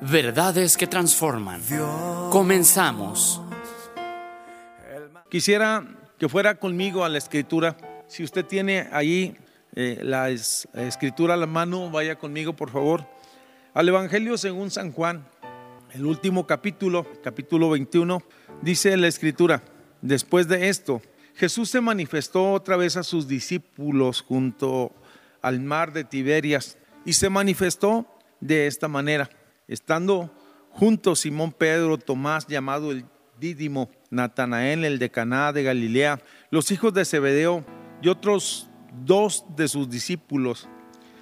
Verdades 0.00 0.76
que 0.76 0.86
transforman. 0.86 1.60
Comenzamos. 2.30 3.40
Quisiera 5.28 5.84
que 6.18 6.28
fuera 6.28 6.54
conmigo 6.54 7.04
a 7.04 7.08
la 7.08 7.18
escritura. 7.18 7.76
Si 8.06 8.22
usted 8.22 8.44
tiene 8.44 8.88
ahí 8.92 9.36
eh, 9.74 9.98
la 10.02 10.30
escritura 10.30 11.34
a 11.34 11.36
la 11.36 11.46
mano, 11.46 11.90
vaya 11.90 12.16
conmigo 12.16 12.54
por 12.54 12.70
favor. 12.70 13.06
Al 13.74 13.88
Evangelio 13.88 14.38
según 14.38 14.70
San 14.70 14.92
Juan, 14.92 15.26
el 15.92 16.06
último 16.06 16.46
capítulo, 16.46 17.04
capítulo 17.22 17.70
21, 17.70 18.22
dice 18.62 18.96
la 18.96 19.08
escritura, 19.08 19.62
después 20.00 20.46
de 20.46 20.68
esto, 20.68 21.02
Jesús 21.34 21.70
se 21.70 21.80
manifestó 21.80 22.52
otra 22.52 22.76
vez 22.76 22.96
a 22.96 23.02
sus 23.02 23.26
discípulos 23.26 24.22
junto 24.22 24.92
al 25.42 25.60
mar 25.60 25.92
de 25.92 26.04
Tiberias 26.04 26.78
y 27.04 27.14
se 27.14 27.30
manifestó 27.30 28.06
de 28.40 28.68
esta 28.68 28.86
manera. 28.86 29.28
Estando 29.68 30.30
juntos 30.70 31.20
Simón 31.20 31.52
Pedro, 31.52 31.98
Tomás 31.98 32.46
llamado 32.46 32.90
el 32.90 33.04
Dídimo, 33.38 33.90
Natanael 34.10 34.84
el 34.84 34.98
de 34.98 35.10
Caná 35.10 35.52
de 35.52 35.62
Galilea, 35.62 36.20
los 36.50 36.70
hijos 36.70 36.94
de 36.94 37.04
Zebedeo 37.04 37.64
y 38.02 38.08
otros 38.08 38.70
dos 39.04 39.44
de 39.54 39.68
sus 39.68 39.90
discípulos. 39.90 40.68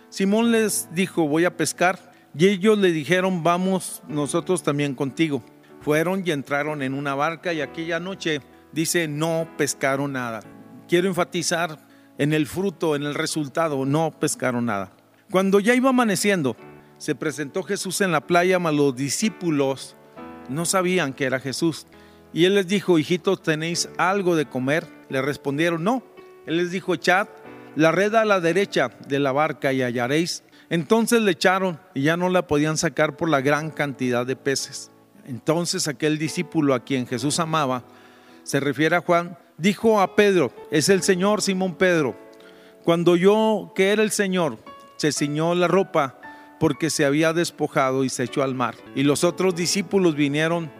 Simón 0.08 0.52
les 0.52 0.88
dijo, 0.94 1.26
voy 1.26 1.44
a 1.44 1.56
pescar. 1.56 2.14
Y 2.38 2.48
ellos 2.48 2.78
le 2.78 2.92
dijeron, 2.92 3.42
vamos 3.42 4.02
nosotros 4.08 4.62
también 4.62 4.94
contigo. 4.94 5.42
Fueron 5.80 6.22
y 6.24 6.30
entraron 6.30 6.82
en 6.82 6.92
una 6.94 7.14
barca 7.14 7.52
y 7.52 7.62
aquella 7.62 7.98
noche, 7.98 8.40
dice, 8.72 9.08
no 9.08 9.48
pescaron 9.56 10.12
nada. 10.12 10.40
Quiero 10.86 11.08
enfatizar 11.08 11.78
en 12.18 12.32
el 12.32 12.46
fruto, 12.46 12.94
en 12.94 13.04
el 13.04 13.14
resultado, 13.14 13.84
no 13.86 14.10
pescaron 14.18 14.66
nada. 14.66 14.92
Cuando 15.30 15.60
ya 15.60 15.74
iba 15.74 15.90
amaneciendo, 15.90 16.56
se 16.98 17.14
presentó 17.14 17.62
Jesús 17.62 18.00
en 18.00 18.12
la 18.12 18.26
playa, 18.26 18.58
mas 18.58 18.74
los 18.74 18.96
discípulos 18.96 19.96
no 20.48 20.64
sabían 20.64 21.12
que 21.12 21.24
era 21.24 21.40
Jesús. 21.40 21.86
Y 22.32 22.44
él 22.44 22.54
les 22.54 22.66
dijo, 22.66 22.98
hijitos, 22.98 23.42
¿tenéis 23.42 23.88
algo 23.98 24.36
de 24.36 24.46
comer? 24.46 24.86
Le 25.08 25.22
respondieron, 25.22 25.84
no. 25.84 26.02
Él 26.46 26.58
les 26.58 26.70
dijo, 26.70 26.94
echad 26.94 27.28
la 27.76 27.92
red 27.92 28.14
a 28.14 28.24
la 28.24 28.40
derecha 28.40 28.90
de 29.06 29.18
la 29.18 29.32
barca 29.32 29.72
y 29.72 29.82
hallaréis. 29.82 30.42
Entonces 30.70 31.22
le 31.22 31.32
echaron 31.32 31.78
y 31.94 32.02
ya 32.02 32.16
no 32.16 32.28
la 32.28 32.46
podían 32.46 32.76
sacar 32.76 33.16
por 33.16 33.28
la 33.28 33.40
gran 33.40 33.70
cantidad 33.70 34.26
de 34.26 34.36
peces. 34.36 34.90
Entonces 35.26 35.86
aquel 35.86 36.18
discípulo 36.18 36.74
a 36.74 36.84
quien 36.84 37.06
Jesús 37.06 37.38
amaba, 37.38 37.84
se 38.42 38.60
refiere 38.60 38.96
a 38.96 39.00
Juan, 39.00 39.38
dijo 39.58 40.00
a 40.00 40.16
Pedro, 40.16 40.52
es 40.70 40.88
el 40.88 41.02
Señor 41.02 41.42
Simón 41.42 41.74
Pedro. 41.74 42.16
Cuando 42.84 43.16
yo, 43.16 43.72
que 43.74 43.90
era 43.90 44.02
el 44.02 44.10
Señor, 44.10 44.58
se 44.96 45.12
ciñó 45.12 45.54
la 45.54 45.68
ropa, 45.68 46.20
porque 46.58 46.90
se 46.90 47.04
había 47.04 47.32
despojado 47.32 48.04
y 48.04 48.08
se 48.08 48.24
echó 48.24 48.42
al 48.42 48.54
mar. 48.54 48.74
Y 48.94 49.02
los 49.02 49.24
otros 49.24 49.54
discípulos 49.54 50.14
vinieron 50.14 50.70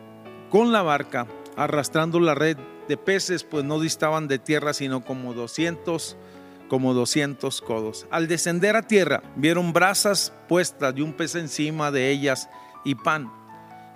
con 0.51 0.73
la 0.73 0.83
barca, 0.83 1.27
arrastrando 1.57 2.21
la 2.21 2.35
red 2.35 2.57
de 2.89 2.97
peces, 2.97 3.45
pues 3.45 3.65
no 3.65 3.81
distaban 3.81 4.29
de 4.29 4.39
tierra 4.39 4.73
sino 4.73 5.05
como 5.05 5.35
200 5.35 6.17
como 6.69 6.95
200 6.95 7.61
codos. 7.63 8.07
Al 8.11 8.29
descender 8.29 8.77
a 8.77 8.83
tierra, 8.83 9.23
vieron 9.37 9.73
brasas 9.73 10.33
puestas 10.49 10.95
de 10.95 11.03
un 11.03 11.13
pez 11.13 11.35
encima 11.35 11.91
de 11.91 12.11
ellas 12.11 12.49
y 12.85 12.95
pan. 12.95 13.31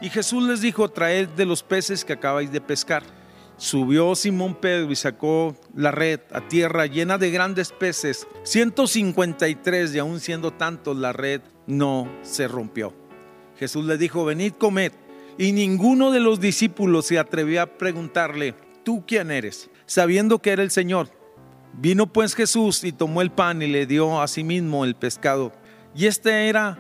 Y 0.01 0.09
Jesús 0.09 0.43
les 0.45 0.61
dijo, 0.61 0.89
traed 0.89 1.29
de 1.31 1.47
los 1.47 1.63
peces 1.63 2.05
que 2.05 2.15
acabáis 2.15 2.51
de 2.53 2.61
pescar. 2.61 3.03
Subió 3.57 4.15
Simón 4.15 4.55
Pedro 4.55 4.91
y 4.91 4.97
sacó 4.97 5.55
la 5.75 5.91
red 5.91 6.21
a 6.33 6.49
tierra 6.49 6.87
llena 6.87 7.19
de 7.19 7.31
grandes 7.31 7.73
peces, 7.73 8.27
153 8.45 9.95
y 9.95 9.99
aún 9.99 10.21
siendo 10.21 10.51
tantos 10.53 10.97
la 10.97 11.13
red 11.13 11.43
no 11.71 12.09
se 12.23 12.49
rompió. 12.49 12.95
Jesús 13.59 13.85
le 13.85 13.99
dijo, 13.99 14.25
venid, 14.25 14.53
comed. 14.53 14.93
Y 15.39 15.53
ninguno 15.53 16.11
de 16.11 16.21
los 16.21 16.41
discípulos 16.41 17.07
se 17.07 17.19
atrevió 17.19 17.63
a 17.63 17.67
preguntarle, 17.67 18.55
¿tú 18.85 19.05
quién 19.07 19.31
eres? 19.31 19.71
Sabiendo 19.87 20.41
que 20.41 20.51
era 20.51 20.63
el 20.63 20.71
Señor. 20.71 21.09
Vino 21.73 22.13
pues 22.13 22.35
Jesús 22.35 22.85
y 22.85 22.93
tomó 22.93 23.23
el 23.23 23.31
pan 23.31 23.63
y 23.63 23.67
le 23.67 23.87
dio 23.87 24.21
a 24.21 24.29
sí 24.29 24.45
mismo 24.45 24.85
el 24.85 24.97
pescado. 24.97 25.53
Y 25.95 26.07
esta 26.07 26.43
era 26.43 26.79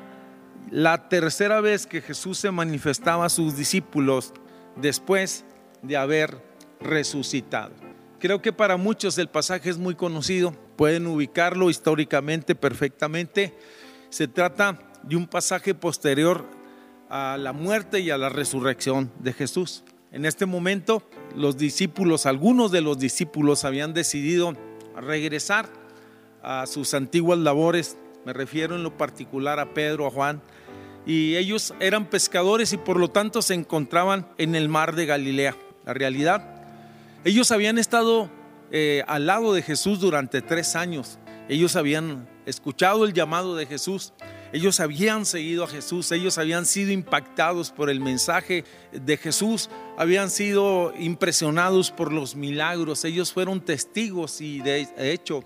la 0.70 1.08
tercera 1.08 1.60
vez 1.60 1.86
que 1.86 2.00
Jesús 2.00 2.38
se 2.38 2.50
manifestaba 2.50 3.26
a 3.26 3.30
sus 3.30 3.56
discípulos 3.56 4.32
después 4.76 5.44
de 5.82 5.96
haber 5.96 6.42
resucitado. 6.80 7.72
Creo 8.18 8.42
que 8.42 8.52
para 8.52 8.76
muchos 8.76 9.16
el 9.18 9.28
pasaje 9.28 9.70
es 9.70 9.78
muy 9.78 9.94
conocido, 9.94 10.52
pueden 10.76 11.06
ubicarlo 11.06 11.70
históricamente 11.70 12.54
perfectamente. 12.54 13.54
Se 14.10 14.28
trata 14.28 14.78
de 15.02 15.16
un 15.16 15.26
pasaje 15.26 15.74
posterior 15.74 16.44
a 17.08 17.36
la 17.38 17.52
muerte 17.52 18.00
y 18.00 18.10
a 18.10 18.18
la 18.18 18.28
resurrección 18.28 19.10
de 19.18 19.32
Jesús. 19.32 19.84
En 20.12 20.26
este 20.26 20.46
momento 20.46 21.02
los 21.34 21.56
discípulos, 21.56 22.26
algunos 22.26 22.70
de 22.72 22.80
los 22.80 22.98
discípulos 22.98 23.64
habían 23.64 23.94
decidido 23.94 24.54
regresar 24.96 25.68
a 26.42 26.66
sus 26.66 26.94
antiguas 26.94 27.38
labores, 27.38 27.96
me 28.26 28.32
refiero 28.32 28.74
en 28.74 28.82
lo 28.82 28.96
particular 28.96 29.60
a 29.60 29.72
Pedro, 29.72 30.06
a 30.06 30.10
Juan, 30.10 30.42
y 31.06 31.36
ellos 31.36 31.72
eran 31.80 32.10
pescadores 32.10 32.72
y 32.72 32.76
por 32.76 32.98
lo 32.98 33.08
tanto 33.08 33.40
se 33.40 33.54
encontraban 33.54 34.26
en 34.36 34.54
el 34.54 34.68
mar 34.68 34.94
de 34.94 35.06
Galilea. 35.06 35.56
La 35.86 35.94
realidad 35.94 36.60
ellos 37.22 37.52
habían 37.52 37.76
estado 37.76 38.30
eh, 38.72 39.04
al 39.06 39.26
lado 39.26 39.52
de 39.52 39.60
Jesús 39.60 40.00
durante 40.00 40.40
tres 40.40 40.74
años. 40.74 41.18
Ellos 41.50 41.76
habían 41.76 42.26
escuchado 42.50 43.04
el 43.04 43.12
llamado 43.12 43.56
de 43.56 43.66
Jesús. 43.66 44.12
Ellos 44.52 44.80
habían 44.80 45.24
seguido 45.24 45.64
a 45.64 45.68
Jesús, 45.68 46.10
ellos 46.12 46.36
habían 46.36 46.66
sido 46.66 46.90
impactados 46.90 47.70
por 47.70 47.88
el 47.88 48.00
mensaje 48.00 48.64
de 48.92 49.16
Jesús, 49.16 49.70
habían 49.96 50.28
sido 50.28 50.92
impresionados 50.98 51.90
por 51.90 52.12
los 52.12 52.34
milagros, 52.34 53.04
ellos 53.04 53.32
fueron 53.32 53.60
testigos 53.60 54.40
y 54.40 54.60
de 54.60 54.88
hecho 54.98 55.44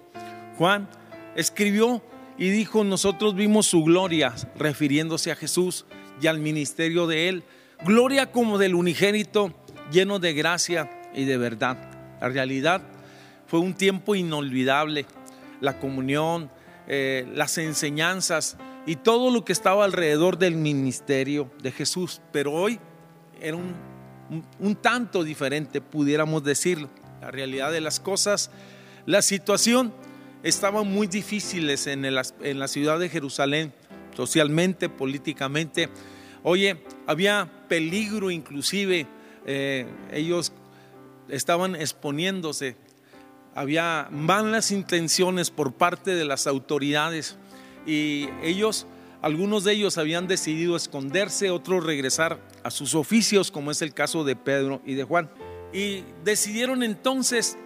Juan 0.56 0.88
escribió 1.36 2.02
y 2.38 2.50
dijo, 2.50 2.82
nosotros 2.82 3.34
vimos 3.34 3.66
su 3.66 3.84
gloria, 3.84 4.34
refiriéndose 4.56 5.30
a 5.30 5.36
Jesús 5.36 5.84
y 6.20 6.26
al 6.26 6.38
ministerio 6.38 7.06
de 7.06 7.28
él, 7.28 7.44
gloria 7.84 8.32
como 8.32 8.58
del 8.58 8.74
unigénito, 8.74 9.52
lleno 9.92 10.18
de 10.18 10.32
gracia 10.32 10.90
y 11.14 11.24
de 11.24 11.36
verdad. 11.36 11.76
La 12.20 12.28
realidad 12.28 12.82
fue 13.46 13.60
un 13.60 13.74
tiempo 13.74 14.14
inolvidable. 14.14 15.06
La 15.60 15.78
comunión, 15.78 16.50
eh, 16.86 17.26
las 17.34 17.58
enseñanzas 17.58 18.56
y 18.86 18.96
todo 18.96 19.30
lo 19.30 19.44
que 19.44 19.52
estaba 19.52 19.84
alrededor 19.84 20.38
del 20.38 20.56
ministerio 20.56 21.50
de 21.62 21.72
Jesús. 21.72 22.20
Pero 22.32 22.52
hoy 22.52 22.78
era 23.40 23.56
un, 23.56 24.76
tanto 24.76 25.24
diferente, 25.24 25.80
pudiéramos 25.80 26.44
decirlo. 26.44 26.90
La 27.20 27.30
realidad 27.30 27.72
de 27.72 27.80
las 27.80 28.00
cosas, 28.00 28.50
la 29.06 29.22
situación 29.22 29.92
estaba 30.42 30.82
muy 30.82 31.06
difíciles 31.06 31.86
en, 31.86 32.04
en 32.04 32.58
la 32.58 32.68
ciudad 32.68 32.98
de 32.98 33.08
Jerusalén, 33.08 33.72
socialmente, 34.14 34.88
políticamente. 34.88 35.88
Oye, 36.42 36.82
había 37.06 37.50
peligro 37.68 38.30
inclusive. 38.30 39.06
Eh, 39.46 39.86
ellos 40.12 40.52
estaban 41.28 41.74
exponiéndose. 41.74 42.76
Había 43.54 44.08
malas 44.10 44.70
intenciones 44.70 45.50
por 45.50 45.72
parte 45.72 46.14
de 46.14 46.24
las 46.24 46.46
autoridades 46.46 47.36
y 47.86 48.28
ellos, 48.42 48.86
algunos 49.22 49.64
de 49.64 49.72
ellos 49.72 49.96
habían 49.96 50.26
decidido 50.26 50.76
esconderse, 50.76 51.50
otros 51.50 51.84
regresar 51.84 52.38
a 52.62 52.70
sus 52.70 52.94
oficios, 52.94 53.50
como 53.50 53.70
es 53.70 53.80
el 53.82 53.94
caso 53.94 54.24
de 54.24 54.36
Pedro 54.36 54.82
y 54.84 54.94
de 54.94 55.04
Juan. 55.04 55.30
Y 55.72 56.04
decidieron 56.24 56.82
entonces 56.82 57.56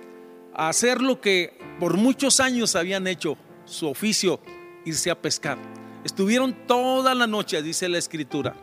hacer 0.55 1.01
lo 1.01 1.21
que 1.21 1.59
por 1.79 1.97
muchos 1.97 2.41
años 2.41 2.77
habían 2.77 3.07
hecho, 3.07 3.39
su 3.65 3.89
oficio, 3.89 4.41
irse 4.85 5.11
a 5.11 5.21
pescar. 5.21 5.59
Estuvieron 6.05 6.55
toda 6.67 7.15
la 7.15 7.27
noche, 7.27 7.63
dice 7.63 7.89
la 7.89 7.99
escritura, 7.99 8.55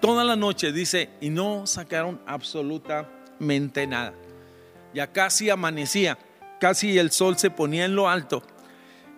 toda 0.00 0.24
la 0.24 0.36
noche, 0.36 0.72
dice, 0.72 1.10
y 1.20 1.30
no 1.30 1.66
sacaron 1.66 2.20
absolutamente 2.26 3.86
nada. 3.86 4.14
Ya 4.92 5.12
casi 5.12 5.48
amanecía, 5.48 6.18
casi 6.62 6.96
el 6.96 7.10
sol 7.10 7.36
se 7.36 7.50
ponía 7.50 7.86
en 7.86 7.96
lo 7.96 8.08
alto. 8.08 8.40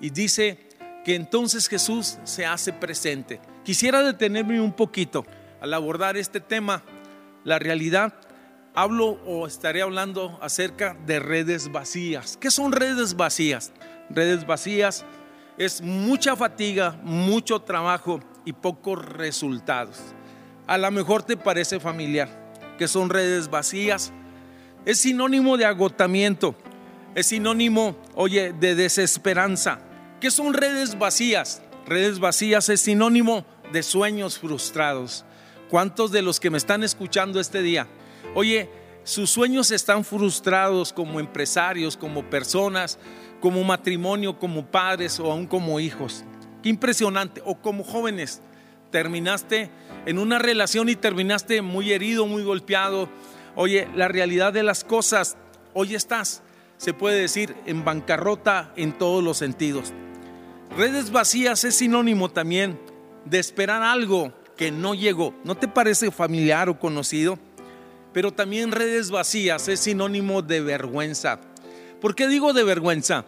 Y 0.01 0.09
dice 0.09 0.67
que 1.05 1.15
entonces 1.15 1.69
Jesús 1.69 2.17
se 2.25 2.47
hace 2.47 2.73
presente. 2.73 3.39
Quisiera 3.65 4.03
detenerme 4.03 4.63
un 4.63 4.73
poquito 4.73 5.27
al 5.61 5.75
abordar 5.75 6.17
este 6.17 6.41
tema. 6.41 6.83
La 7.45 7.59
realidad 7.59 8.15
hablo 8.75 9.21
o 9.27 9.47
estaré 9.47 9.83
hablando 9.83 10.39
acerca 10.41 10.97
de 11.05 11.21
redes 11.21 11.71
vacías. 11.71 12.39
¿Qué 12.39 12.51
son 12.51 12.73
redes 12.73 13.15
vacías? 13.15 13.75
Redes 14.09 14.47
vacías 14.47 15.05
es 15.59 15.83
mucha 15.83 16.37
fatiga, 16.37 16.99
mucho 17.03 17.61
trabajo 17.61 18.21
y 18.47 18.55
pocos 18.55 19.05
resultados. 19.05 20.01
A 20.67 20.79
lo 20.79 20.91
mejor 20.91 21.23
te 21.23 21.37
parece 21.37 21.79
familiar 21.79 22.31
que 22.79 22.89
son 22.89 23.11
redes 23.11 23.51
vacías. 23.51 24.15
Es 24.87 25.01
sinónimo 25.01 25.59
de 25.59 25.67
agotamiento, 25.67 26.55
es 27.15 27.27
sinónimo, 27.29 27.97
oye, 28.15 28.53
de 28.53 28.75
desesperanza. 28.75 29.79
¿Qué 30.21 30.31
son 30.31 30.55
redes 30.55 30.99
vacías? 30.99 31.63
Redes 31.87 32.19
vacías 32.19 32.69
es 32.69 32.81
sinónimo 32.81 33.45
de 33.73 33.83
sueños 33.83 34.39
frustrados. 34.39 35.25
¿Cuántos 35.71 36.13
de 36.13 36.23
los 36.23 36.41
que 36.41 36.51
me 36.51 36.59
están 36.59 36.83
escuchando 36.83 37.41
este 37.41 37.63
día, 37.63 37.89
oye, 38.35 38.69
sus 39.05 39.31
sueños 39.31 39.71
están 39.71 40.05
frustrados 40.05 40.93
como 40.93 41.21
empresarios, 41.21 41.97
como 41.97 42.29
personas, 42.31 42.99
como 43.41 43.63
matrimonio, 43.65 44.39
como 44.39 44.67
padres 44.67 45.21
o 45.21 45.31
aún 45.31 45.47
como 45.47 45.79
hijos? 45.81 46.25
Qué 46.63 46.71
impresionante. 46.71 47.43
O 47.45 47.57
como 47.57 47.85
jóvenes, 47.85 48.41
terminaste 48.91 49.71
en 50.07 50.19
una 50.19 50.39
relación 50.39 50.89
y 50.89 50.97
terminaste 50.97 51.61
muy 51.61 51.93
herido, 51.93 52.27
muy 52.27 52.43
golpeado. 52.43 53.09
Oye, 53.57 53.89
la 53.95 54.09
realidad 54.09 54.53
de 54.53 54.63
las 54.63 54.85
cosas, 54.85 55.37
hoy 55.75 55.95
estás, 55.95 56.43
se 56.77 56.95
puede 56.95 57.21
decir, 57.21 57.55
en 57.67 57.85
bancarrota 57.85 58.73
en 58.77 58.93
todos 58.93 59.23
los 59.23 59.39
sentidos. 59.39 59.93
Redes 60.77 61.13
vacías 61.13 61.65
es 61.65 61.77
sinónimo 61.77 62.31
también 62.31 62.79
de 63.25 63.39
esperar 63.39 63.83
algo 63.83 64.33
que 64.57 64.71
no 64.71 64.95
llegó. 64.95 65.35
¿No 65.45 65.55
te 65.55 65.69
parece 65.69 66.11
familiar 66.11 66.69
o 66.69 66.79
conocido? 66.79 67.39
Pero 68.13 68.33
también 68.33 68.73
redes 68.73 69.11
vacías 69.11 69.69
es 69.69 69.81
sinónimo 69.81 70.43
de 70.43 70.61
vergüenza. 70.61 71.41
¿Por 72.01 72.15
qué 72.15 72.29
digo 72.29 72.53
de 72.53 72.65
vergüenza? 72.65 73.25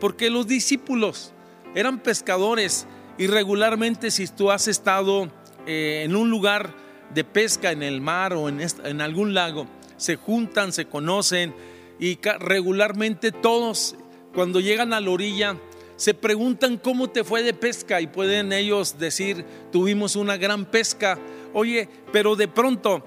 Porque 0.00 0.30
los 0.30 0.46
discípulos 0.46 1.32
eran 1.74 2.00
pescadores 2.00 2.86
y 3.18 3.26
regularmente 3.26 4.10
si 4.10 4.26
tú 4.26 4.50
has 4.50 4.68
estado 4.68 5.30
eh, 5.66 6.02
en 6.04 6.16
un 6.16 6.30
lugar 6.30 6.74
de 7.14 7.24
pesca 7.24 7.70
en 7.70 7.82
el 7.82 8.00
mar 8.00 8.32
o 8.32 8.48
en, 8.48 8.60
en 8.84 9.00
algún 9.00 9.34
lago, 9.34 9.66
se 9.96 10.16
juntan, 10.16 10.72
se 10.72 10.86
conocen 10.86 11.54
y 11.98 12.18
regularmente 12.40 13.32
todos 13.32 13.96
cuando 14.34 14.60
llegan 14.60 14.92
a 14.92 15.00
la 15.00 15.10
orilla 15.10 15.56
se 15.96 16.12
preguntan 16.12 16.76
cómo 16.76 17.08
te 17.08 17.24
fue 17.24 17.42
de 17.42 17.54
pesca 17.54 18.00
y 18.00 18.06
pueden 18.06 18.52
ellos 18.52 18.98
decir, 18.98 19.44
tuvimos 19.72 20.14
una 20.14 20.36
gran 20.36 20.66
pesca. 20.66 21.18
Oye, 21.54 21.88
pero 22.12 22.36
de 22.36 22.48
pronto 22.48 23.02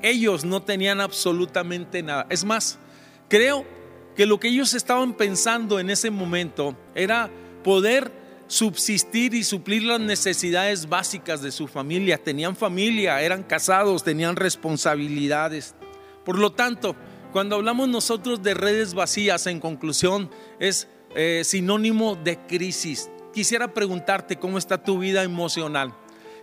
ellos 0.00 0.44
no 0.44 0.62
tenían 0.62 1.00
absolutamente 1.02 2.02
nada. 2.02 2.26
Es 2.30 2.44
más, 2.44 2.78
creo 3.28 3.66
que 4.16 4.24
lo 4.24 4.40
que 4.40 4.48
ellos 4.48 4.72
estaban 4.72 5.14
pensando 5.14 5.78
en 5.78 5.90
ese 5.90 6.10
momento 6.10 6.76
era 6.94 7.30
poder 7.62 8.10
subsistir 8.46 9.34
y 9.34 9.44
suplir 9.44 9.82
las 9.82 10.00
necesidades 10.00 10.88
básicas 10.88 11.42
de 11.42 11.52
su 11.52 11.66
familia. 11.66 12.16
Tenían 12.16 12.56
familia, 12.56 13.20
eran 13.20 13.42
casados, 13.42 14.04
tenían 14.04 14.36
responsabilidades. 14.36 15.74
Por 16.24 16.38
lo 16.38 16.52
tanto, 16.52 16.96
cuando 17.34 17.56
hablamos 17.56 17.88
nosotros 17.88 18.44
de 18.44 18.54
redes 18.54 18.94
vacías, 18.94 19.48
en 19.48 19.58
conclusión, 19.58 20.30
es 20.60 20.86
eh, 21.16 21.42
sinónimo 21.44 22.14
de 22.14 22.38
crisis. 22.46 23.10
Quisiera 23.32 23.74
preguntarte 23.74 24.36
cómo 24.36 24.56
está 24.56 24.80
tu 24.80 25.00
vida 25.00 25.24
emocional. 25.24 25.92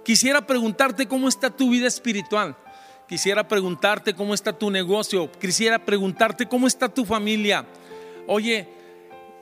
Quisiera 0.04 0.46
preguntarte 0.46 1.08
cómo 1.08 1.30
está 1.30 1.50
tu 1.50 1.70
vida 1.70 1.88
espiritual. 1.88 2.58
Quisiera 3.08 3.48
preguntarte 3.48 4.14
cómo 4.14 4.34
está 4.34 4.52
tu 4.52 4.70
negocio. 4.70 5.32
Quisiera 5.32 5.80
preguntarte 5.86 6.46
cómo 6.46 6.68
está 6.68 6.90
tu 6.90 7.06
familia. 7.06 7.66
Oye, 8.28 8.68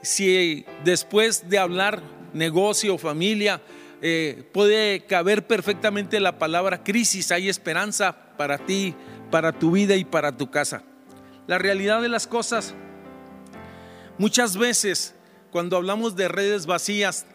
si 0.03 0.63
después 0.85 1.49
de 1.49 1.57
hablar 1.57 2.03
negocio, 2.31 2.95
familia, 2.99 3.59
eh, 4.03 4.43
puede 4.51 5.03
caber 5.07 5.47
perfectamente 5.47 6.19
la 6.19 6.37
palabra 6.37 6.83
crisis, 6.83 7.31
hay 7.31 7.49
esperanza 7.49 8.15
para 8.37 8.59
ti, 8.59 8.93
para 9.31 9.51
tu 9.51 9.71
vida 9.71 9.95
y 9.95 10.05
para 10.05 10.37
tu 10.37 10.51
casa. 10.51 10.83
La 11.49 11.57
realidad 11.57 11.99
de 12.03 12.09
las 12.09 12.27
cosas, 12.27 12.75
muchas 14.19 14.55
veces 14.55 15.15
cuando 15.49 15.77
hablamos 15.77 16.15
de 16.15 16.27
redes 16.27 16.67
vacías, 16.67 17.25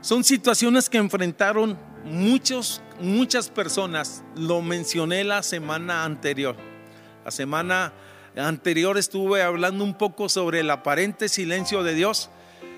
son 0.00 0.22
situaciones 0.22 0.88
que 0.88 0.98
enfrentaron 0.98 1.76
muchos, 2.04 2.80
muchas 3.00 3.48
personas. 3.48 4.22
Lo 4.36 4.62
mencioné 4.62 5.24
la 5.24 5.42
semana 5.42 6.04
anterior. 6.04 6.54
La 7.24 7.32
semana 7.32 7.92
anterior 8.36 8.96
estuve 8.96 9.42
hablando 9.42 9.82
un 9.82 9.98
poco 9.98 10.28
sobre 10.28 10.60
el 10.60 10.70
aparente 10.70 11.28
silencio 11.28 11.82
de 11.82 11.94
Dios 11.94 12.30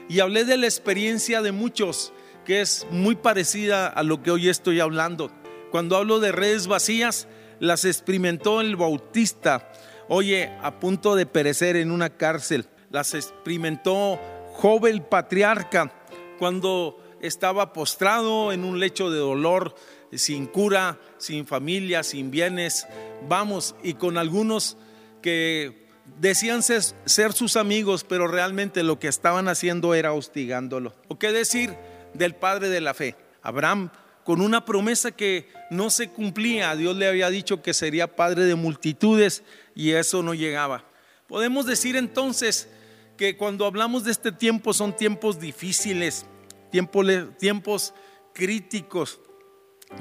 y 0.09 0.21
hablé 0.21 0.47
de 0.47 0.57
la 0.57 0.65
experiencia 0.65 1.43
de 1.43 1.53
muchos 1.53 2.15
que 2.47 2.63
es 2.63 2.87
muy 2.91 3.17
parecida 3.17 3.87
a 3.87 4.03
lo 4.03 4.23
que 4.23 4.31
hoy 4.31 4.49
estoy 4.49 4.81
hablando. 4.81 5.31
Cuando 5.73 5.99
hablo 5.99 6.21
de 6.21 6.33
redes 6.33 6.69
vacías, 6.69 7.29
las 7.59 7.85
experimentó 7.85 8.63
el 8.63 8.77
bautista, 8.77 9.71
oye, 10.11 10.53
a 10.61 10.81
punto 10.81 11.15
de 11.15 11.25
perecer 11.25 11.77
en 11.77 11.93
una 11.93 12.11
cárcel. 12.11 12.67
Las 12.91 13.15
experimentó 13.15 14.19
joven 14.55 15.07
patriarca 15.09 15.93
cuando 16.39 17.01
estaba 17.23 17.73
postrado 17.73 18.53
en 18.53 18.65
un 18.65 18.81
lecho 18.81 19.11
de 19.11 19.21
dolor, 19.21 19.77
sin 20.13 20.47
cura, 20.47 20.99
sin 21.19 21.47
familia, 21.47 22.03
sin 22.03 22.33
bienes. 22.33 22.89
Vamos, 23.29 23.77
y 23.85 23.95
con 23.95 24.19
algunos 24.19 24.77
que 25.23 25.87
decían 26.19 26.65
ser, 26.65 27.33
sus 27.33 27.57
amigos, 27.57 28.03
pero 28.03 28.27
realmente 28.27 28.83
lo 28.83 28.99
que 28.99 29.07
estaban 29.07 29.47
haciendo 29.47 29.95
era 29.95 30.13
hostigándolo. 30.13 30.93
¿O 31.07 31.21
qué 31.21 31.31
decir 31.31 31.77
del 32.15 32.35
padre 32.35 32.69
de 32.69 32.81
la 32.81 32.95
fe? 32.95 33.15
Abraham, 33.43 33.91
con 34.25 34.41
una 34.41 34.65
promesa 34.65 35.11
que 35.11 35.49
no 35.71 35.91
se 35.91 36.09
cumplía, 36.09 36.77
Dios 36.77 36.97
le 36.97 37.09
había 37.09 37.31
dicho 37.31 37.63
que 37.63 37.75
sería 37.75 38.17
padre 38.17 38.45
de 38.45 38.55
multitudes 38.55 39.43
y 39.75 39.91
eso 39.93 40.23
no 40.23 40.35
llegaba. 40.35 40.85
Podemos 41.27 41.67
decir 41.67 41.97
entonces 41.97 42.69
que 43.17 43.37
cuando 43.37 43.67
hablamos 43.67 44.05
de 44.05 44.13
este 44.13 44.33
tiempo 44.33 44.73
son 44.73 44.97
tiempos 44.97 45.39
difíciles, 45.39 46.27
tiempos, 46.71 47.95
críticos. 48.33 49.21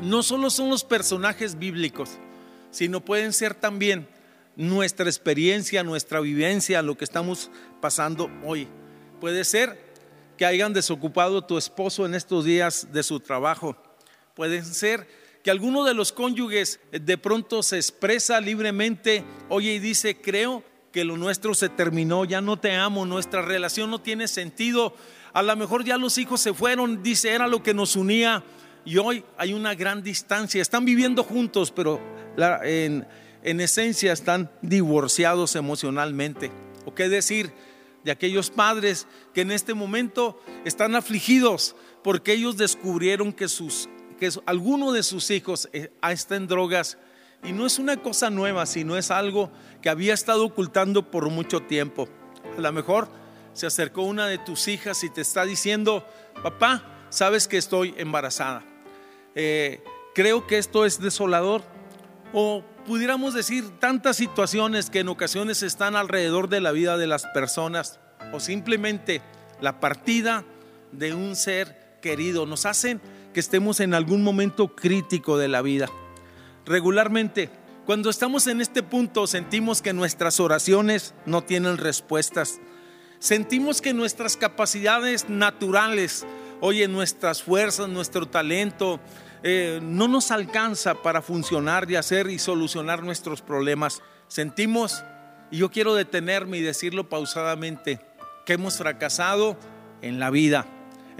No 0.01 0.23
solo 0.23 0.49
son 0.49 0.69
los 0.69 0.83
personajes 0.83 1.57
bíblicos, 1.57 2.11
sino 2.71 3.03
pueden 3.03 3.33
ser 3.33 3.55
también 3.55 4.07
nuestra 4.55 5.05
experiencia, 5.05 5.83
nuestra 5.83 6.19
vivencia, 6.19 6.81
lo 6.81 6.95
que 6.95 7.05
estamos 7.05 7.49
pasando 7.81 8.29
hoy. 8.45 8.67
Puede 9.19 9.43
ser 9.43 9.89
que 10.37 10.45
hayan 10.45 10.73
desocupado 10.73 11.43
tu 11.43 11.57
esposo 11.57 12.05
en 12.05 12.15
estos 12.15 12.45
días 12.45 12.87
de 12.91 13.03
su 13.03 13.19
trabajo. 13.19 13.75
Puede 14.39 14.63
ser 14.63 15.05
que 15.43 15.51
alguno 15.51 15.83
de 15.83 15.93
los 15.93 16.13
cónyuges 16.13 16.79
de 16.93 17.17
pronto 17.17 17.61
se 17.61 17.75
expresa 17.75 18.39
libremente, 18.39 19.25
oye 19.49 19.73
y 19.73 19.79
dice, 19.79 20.15
creo 20.15 20.63
que 20.93 21.03
lo 21.03 21.17
nuestro 21.17 21.53
se 21.53 21.67
terminó, 21.67 22.23
ya 22.23 22.39
no 22.39 22.57
te 22.57 22.73
amo, 22.73 23.05
nuestra 23.05 23.41
relación 23.41 23.91
no 23.91 23.99
tiene 23.99 24.29
sentido. 24.29 24.95
A 25.33 25.43
lo 25.43 25.53
mejor 25.57 25.83
ya 25.83 25.97
los 25.97 26.17
hijos 26.17 26.39
se 26.39 26.53
fueron, 26.53 27.03
dice, 27.03 27.31
era 27.31 27.47
lo 27.47 27.61
que 27.61 27.73
nos 27.73 27.97
unía 27.97 28.41
y 28.85 28.95
hoy 28.95 29.25
hay 29.37 29.51
una 29.51 29.75
gran 29.75 30.03
distancia. 30.03 30.61
Están 30.61 30.85
viviendo 30.85 31.25
juntos, 31.25 31.69
pero 31.69 31.99
en, 32.63 33.05
en 33.43 33.59
esencia 33.59 34.13
están 34.13 34.49
divorciados 34.61 35.57
emocionalmente. 35.57 36.49
¿O 36.85 36.95
qué 36.95 37.09
decir 37.09 37.51
de 38.05 38.11
aquellos 38.11 38.51
padres 38.51 39.05
que 39.33 39.41
en 39.41 39.51
este 39.51 39.73
momento 39.73 40.41
están 40.63 40.95
afligidos 40.95 41.75
porque 42.05 42.31
ellos 42.31 42.55
descubrieron 42.55 43.33
que, 43.33 43.49
sus, 43.49 43.89
que 44.19 44.29
alguno 44.45 44.91
de 44.91 45.03
sus 45.03 45.31
hijos 45.31 45.69
eh, 45.73 45.91
está 46.01 46.35
en 46.35 46.47
drogas? 46.47 46.97
Y 47.43 47.53
no 47.53 47.65
es 47.65 47.79
una 47.79 47.97
cosa 47.97 48.29
nueva, 48.29 48.65
sino 48.65 48.97
es 48.97 49.11
algo 49.11 49.49
que 49.81 49.89
había 49.89 50.13
estado 50.13 50.45
ocultando 50.45 51.09
por 51.09 51.29
mucho 51.29 51.61
tiempo. 51.61 52.09
A 52.57 52.61
lo 52.61 52.71
mejor 52.71 53.07
se 53.53 53.65
acercó 53.65 54.03
una 54.03 54.27
de 54.27 54.37
tus 54.37 54.67
hijas 54.67 55.03
y 55.03 55.09
te 55.09 55.21
está 55.21 55.45
diciendo, 55.45 56.05
papá, 56.43 56.83
sabes 57.09 57.47
que 57.47 57.57
estoy 57.57 57.95
embarazada. 57.97 58.63
Eh, 59.35 59.81
creo 60.13 60.47
que 60.47 60.57
esto 60.57 60.85
es 60.85 60.99
desolador. 60.99 61.63
O 62.33 62.63
pudiéramos 62.85 63.33
decir 63.33 63.79
tantas 63.79 64.17
situaciones 64.17 64.89
que 64.89 64.99
en 64.99 65.09
ocasiones 65.09 65.63
están 65.63 65.95
alrededor 65.95 66.49
de 66.49 66.61
la 66.61 66.71
vida 66.71 66.97
de 66.97 67.07
las 67.07 67.25
personas 67.27 67.99
o 68.33 68.39
simplemente 68.39 69.21
la 69.61 69.79
partida 69.79 70.43
de 70.91 71.13
un 71.13 71.35
ser 71.35 71.97
querido 72.01 72.45
nos 72.45 72.65
hacen 72.65 73.01
que 73.33 73.39
estemos 73.39 73.79
en 73.79 73.93
algún 73.93 74.23
momento 74.23 74.75
crítico 74.75 75.37
de 75.37 75.47
la 75.47 75.61
vida. 75.61 75.89
Regularmente, 76.65 77.49
cuando 77.85 78.09
estamos 78.09 78.45
en 78.47 78.61
este 78.61 78.83
punto 78.83 79.25
sentimos 79.25 79.81
que 79.81 79.93
nuestras 79.93 80.39
oraciones 80.39 81.13
no 81.25 81.43
tienen 81.43 81.77
respuestas. 81.77 82.59
Sentimos 83.17 83.81
que 83.81 83.93
nuestras 83.93 84.37
capacidades 84.37 85.29
naturales, 85.29 86.25
oye, 86.61 86.87
nuestras 86.87 87.41
fuerzas, 87.41 87.89
nuestro 87.89 88.27
talento, 88.27 88.99
eh, 89.41 89.79
no 89.81 90.07
nos 90.07 90.31
alcanza 90.31 90.95
para 90.95 91.21
funcionar 91.21 91.89
y 91.89 91.95
hacer 91.95 92.29
y 92.29 92.39
solucionar 92.39 93.03
nuestros 93.03 93.41
problemas. 93.41 94.01
sentimos, 94.27 95.03
y 95.49 95.57
yo 95.57 95.71
quiero 95.71 95.95
detenerme 95.95 96.59
y 96.59 96.61
decirlo 96.61 97.09
pausadamente, 97.09 97.99
que 98.45 98.53
hemos 98.53 98.77
fracasado 98.77 99.57
en 100.03 100.19
la 100.19 100.29
vida. 100.29 100.67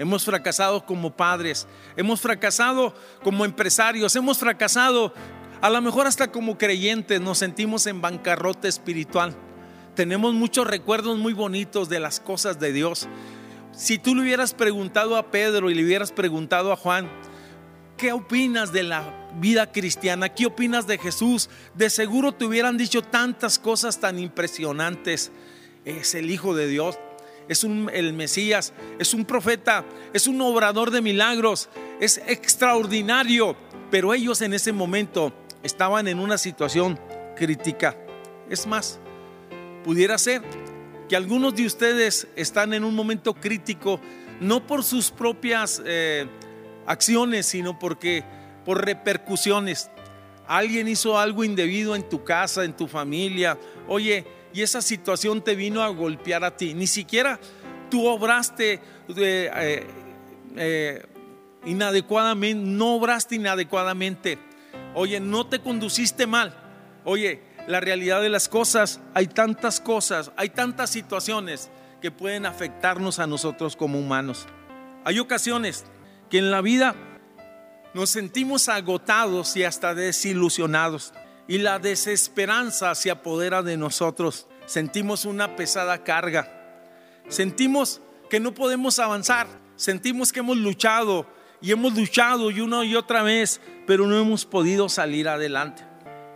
Hemos 0.00 0.24
fracasado 0.24 0.86
como 0.86 1.14
padres, 1.14 1.66
hemos 1.94 2.22
fracasado 2.22 2.94
como 3.22 3.44
empresarios, 3.44 4.16
hemos 4.16 4.38
fracasado 4.38 5.12
a 5.60 5.68
lo 5.68 5.82
mejor 5.82 6.06
hasta 6.06 6.32
como 6.32 6.56
creyentes, 6.56 7.20
nos 7.20 7.36
sentimos 7.36 7.86
en 7.86 8.00
bancarrota 8.00 8.66
espiritual. 8.66 9.36
Tenemos 9.94 10.32
muchos 10.32 10.66
recuerdos 10.66 11.18
muy 11.18 11.34
bonitos 11.34 11.90
de 11.90 12.00
las 12.00 12.18
cosas 12.18 12.58
de 12.58 12.72
Dios. 12.72 13.08
Si 13.72 13.98
tú 13.98 14.14
le 14.14 14.22
hubieras 14.22 14.54
preguntado 14.54 15.18
a 15.18 15.30
Pedro 15.30 15.68
y 15.68 15.74
le 15.74 15.84
hubieras 15.84 16.12
preguntado 16.12 16.72
a 16.72 16.76
Juan, 16.76 17.06
¿qué 17.98 18.12
opinas 18.12 18.72
de 18.72 18.84
la 18.84 19.28
vida 19.38 19.70
cristiana? 19.70 20.30
¿Qué 20.30 20.46
opinas 20.46 20.86
de 20.86 20.96
Jesús? 20.96 21.50
De 21.74 21.90
seguro 21.90 22.32
te 22.32 22.46
hubieran 22.46 22.78
dicho 22.78 23.02
tantas 23.02 23.58
cosas 23.58 24.00
tan 24.00 24.18
impresionantes. 24.18 25.30
Es 25.84 26.14
el 26.14 26.30
Hijo 26.30 26.54
de 26.54 26.68
Dios, 26.68 26.98
es 27.50 27.64
un, 27.64 27.90
el 27.92 28.14
Mesías, 28.14 28.72
es 28.98 29.12
un 29.12 29.26
profeta, 29.26 29.84
es 30.14 30.26
un 30.26 30.40
obrador 30.40 30.90
de 30.90 31.02
milagros, 31.02 31.68
es 32.00 32.22
extraordinario. 32.26 33.54
Pero 33.90 34.14
ellos 34.14 34.40
en 34.40 34.54
ese 34.54 34.72
momento 34.72 35.34
estaban 35.62 36.08
en 36.08 36.18
una 36.18 36.38
situación 36.38 36.98
crítica. 37.36 37.94
Es 38.48 38.66
más, 38.66 38.98
pudiera 39.84 40.16
ser 40.16 40.40
que 41.10 41.16
algunos 41.16 41.54
de 41.54 41.66
ustedes 41.66 42.28
están 42.36 42.72
en 42.72 42.84
un 42.84 42.94
momento 42.94 43.34
crítico, 43.34 44.00
no 44.40 44.66
por 44.66 44.82
sus 44.82 45.10
propias... 45.10 45.82
Eh, 45.84 46.26
acciones, 46.90 47.46
sino 47.46 47.78
porque 47.78 48.24
por 48.64 48.84
repercusiones. 48.84 49.90
Alguien 50.46 50.88
hizo 50.88 51.18
algo 51.18 51.44
indebido 51.44 51.94
en 51.94 52.08
tu 52.08 52.24
casa, 52.24 52.64
en 52.64 52.76
tu 52.76 52.88
familia. 52.88 53.56
Oye, 53.86 54.26
y 54.52 54.62
esa 54.62 54.82
situación 54.82 55.42
te 55.42 55.54
vino 55.54 55.82
a 55.82 55.88
golpear 55.88 56.44
a 56.44 56.56
ti. 56.56 56.74
Ni 56.74 56.86
siquiera 56.86 57.38
tú 57.90 58.06
obraste 58.06 58.74
eh, 58.74 58.80
eh, 59.16 59.86
eh, 60.56 61.06
inadecuadamente, 61.64 62.64
no 62.64 62.94
obraste 62.94 63.36
inadecuadamente. 63.36 64.38
Oye, 64.94 65.20
no 65.20 65.46
te 65.46 65.60
conduciste 65.60 66.26
mal. 66.26 66.56
Oye, 67.04 67.42
la 67.66 67.80
realidad 67.80 68.22
de 68.22 68.28
las 68.28 68.48
cosas, 68.48 69.00
hay 69.14 69.26
tantas 69.26 69.80
cosas, 69.80 70.32
hay 70.36 70.50
tantas 70.50 70.90
situaciones 70.90 71.70
que 72.00 72.10
pueden 72.10 72.46
afectarnos 72.46 73.18
a 73.18 73.26
nosotros 73.26 73.76
como 73.76 73.98
humanos. 73.98 74.46
Hay 75.04 75.18
ocasiones 75.18 75.84
que 76.28 76.38
en 76.38 76.50
la 76.50 76.60
vida 76.60 76.94
nos 77.94 78.10
sentimos 78.10 78.68
agotados 78.68 79.56
y 79.56 79.64
hasta 79.64 79.94
desilusionados 79.94 81.12
y 81.50 81.58
la 81.58 81.80
desesperanza 81.80 82.94
se 82.94 83.10
apodera 83.10 83.60
de 83.64 83.76
nosotros. 83.76 84.46
Sentimos 84.66 85.24
una 85.24 85.56
pesada 85.56 86.04
carga. 86.04 86.48
Sentimos 87.28 88.00
que 88.30 88.38
no 88.38 88.54
podemos 88.54 89.00
avanzar. 89.00 89.48
Sentimos 89.74 90.30
que 90.30 90.38
hemos 90.38 90.56
luchado 90.56 91.26
y 91.60 91.72
hemos 91.72 91.94
luchado 91.94 92.52
y 92.52 92.60
una 92.60 92.84
y 92.84 92.94
otra 92.94 93.24
vez, 93.24 93.60
pero 93.84 94.06
no 94.06 94.16
hemos 94.16 94.46
podido 94.46 94.88
salir 94.88 95.28
adelante. 95.28 95.82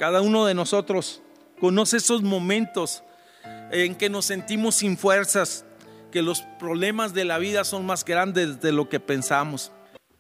Cada 0.01 0.21
uno 0.21 0.47
de 0.47 0.55
nosotros 0.55 1.23
conoce 1.61 1.99
esos 1.99 2.23
momentos 2.23 3.05
en 3.71 3.95
que 3.95 4.11
nos 4.11 4.25
sentimos 4.25 4.75
sin 4.75 4.99
fuerzas, 4.99 5.65
que 6.11 6.23
los 6.23 6.43
problemas 6.59 7.15
de 7.15 7.25
la 7.25 7.39
vida 7.39 7.63
son 7.63 7.87
más 7.87 8.05
grandes 8.05 8.61
de 8.61 8.73
lo 8.73 8.89
que 8.89 8.99
pensamos. 8.99 9.71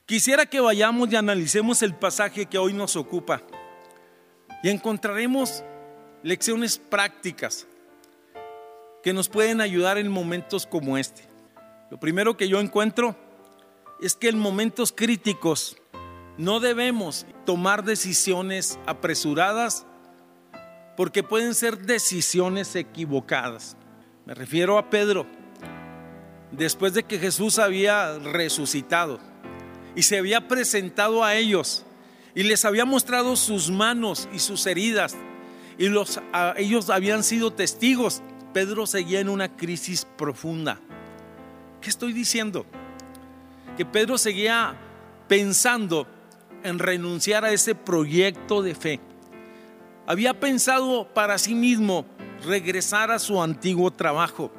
Quisiera 0.07 0.47
que 0.47 0.61
vayamos 0.61 1.11
y 1.11 1.17
analicemos 1.17 1.83
el 1.83 1.97
pasaje 1.97 2.47
que 2.47 2.59
hoy 2.59 2.75
nos 2.75 2.95
ocupa 2.95 3.43
y 4.65 4.71
encontraremos 4.71 5.63
lecciones 6.23 6.79
prácticas 6.79 7.67
que 9.03 9.13
nos 9.13 9.29
pueden 9.29 9.61
ayudar 9.61 9.99
en 9.99 10.09
momentos 10.09 10.67
como 10.67 10.97
este. 10.97 11.23
Lo 11.91 12.01
primero 12.01 12.39
que 12.39 12.49
yo 12.49 12.61
encuentro 12.61 13.15
es 14.01 14.15
que 14.15 14.31
en 14.31 14.39
momentos 14.39 14.91
críticos 14.91 15.77
no 16.39 16.61
debemos 16.61 17.27
tomar 17.45 17.85
decisiones 17.85 18.79
apresuradas 18.87 19.85
porque 20.97 21.23
pueden 21.23 21.55
ser 21.55 21.81
decisiones 21.81 22.75
equivocadas. 22.75 23.77
Me 24.25 24.33
refiero 24.33 24.79
a 24.79 24.89
Pedro, 24.89 25.27
después 26.53 26.95
de 26.95 27.03
que 27.03 27.19
Jesús 27.19 27.59
había 27.59 28.19
resucitado 28.19 29.21
y 29.95 30.05
se 30.05 30.17
había 30.17 30.49
presentado 30.49 31.23
a 31.23 31.35
ellos 31.35 31.85
y 32.35 32.43
les 32.43 32.65
había 32.65 32.85
mostrado 32.85 33.37
sus 33.37 33.71
manos 33.71 34.29
y 34.33 34.39
sus 34.39 34.67
heridas 34.67 35.17
y 35.79 35.89
los, 35.89 36.21
ellos 36.57 36.91
habían 36.91 37.25
sido 37.25 37.53
testigos. 37.53 38.23
Pedro 38.53 38.87
seguía 38.87 39.21
en 39.21 39.29
una 39.29 39.57
crisis 39.57 40.07
profunda. 40.17 40.79
¿Qué 41.81 41.91
estoy 41.91 42.13
diciendo? 42.13 42.65
Que 43.77 43.85
Pedro 43.85 44.17
seguía 44.17 44.77
pensando 45.27 46.07
en 46.63 46.79
renunciar 46.79 47.45
a 47.45 47.53
ese 47.53 47.75
proyecto 47.75 48.63
de 48.63 48.75
fe. 48.75 49.01
Había 50.07 50.39
pensado 50.39 51.09
para 51.13 51.39
sí 51.39 51.55
mismo 51.55 52.07
regresar 52.45 53.11
a 53.11 53.19
su 53.19 53.43
antiguo 53.43 53.91
trabajo. 53.91 54.53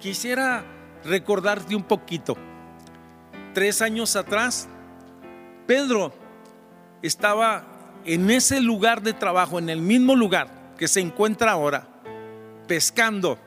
Quisiera 0.00 0.64
recordarte 1.04 1.74
un 1.74 1.84
poquito 1.84 2.36
tres 3.54 3.82
años 3.82 4.14
atrás, 4.14 4.68
Pedro 5.66 6.12
estaba 7.02 7.64
en 8.04 8.30
ese 8.30 8.60
lugar 8.60 9.02
de 9.02 9.12
trabajo, 9.12 9.58
en 9.58 9.68
el 9.68 9.80
mismo 9.80 10.14
lugar 10.14 10.74
que 10.78 10.88
se 10.88 11.00
encuentra 11.00 11.52
ahora, 11.52 11.86
pescando. 12.66 13.38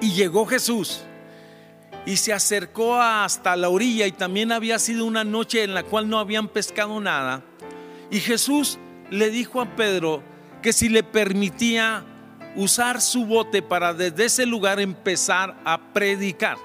Y 0.00 0.12
llegó 0.12 0.46
Jesús 0.46 1.02
y 2.06 2.16
se 2.16 2.32
acercó 2.32 3.00
hasta 3.00 3.54
la 3.56 3.68
orilla 3.68 4.06
y 4.06 4.12
también 4.12 4.52
había 4.52 4.78
sido 4.78 5.04
una 5.04 5.24
noche 5.24 5.62
en 5.62 5.74
la 5.74 5.82
cual 5.82 6.08
no 6.08 6.18
habían 6.18 6.48
pescado 6.48 7.00
nada. 7.00 7.42
Y 8.10 8.20
Jesús 8.20 8.78
le 9.10 9.30
dijo 9.30 9.60
a 9.60 9.76
Pedro 9.76 10.22
que 10.62 10.72
si 10.72 10.88
le 10.88 11.02
permitía 11.02 12.04
usar 12.56 13.00
su 13.00 13.26
bote 13.26 13.62
para 13.62 13.94
desde 13.94 14.24
ese 14.24 14.46
lugar 14.46 14.80
empezar 14.80 15.60
a 15.64 15.92
predicar. 15.92 16.56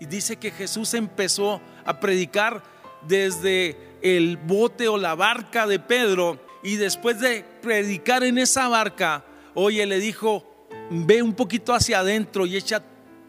Y 0.00 0.06
dice 0.06 0.36
que 0.36 0.50
Jesús 0.50 0.94
empezó 0.94 1.60
a 1.84 2.00
predicar 2.00 2.62
desde 3.06 3.89
el 4.02 4.36
bote 4.36 4.88
o 4.88 4.96
la 4.96 5.14
barca 5.14 5.66
de 5.66 5.78
Pedro 5.78 6.38
y 6.62 6.76
después 6.76 7.20
de 7.20 7.44
predicar 7.62 8.24
en 8.24 8.38
esa 8.38 8.68
barca, 8.68 9.24
oye, 9.54 9.86
le 9.86 9.98
dijo, 9.98 10.66
ve 10.90 11.22
un 11.22 11.34
poquito 11.34 11.74
hacia 11.74 12.00
adentro 12.00 12.46
y 12.46 12.56
echa 12.56 12.82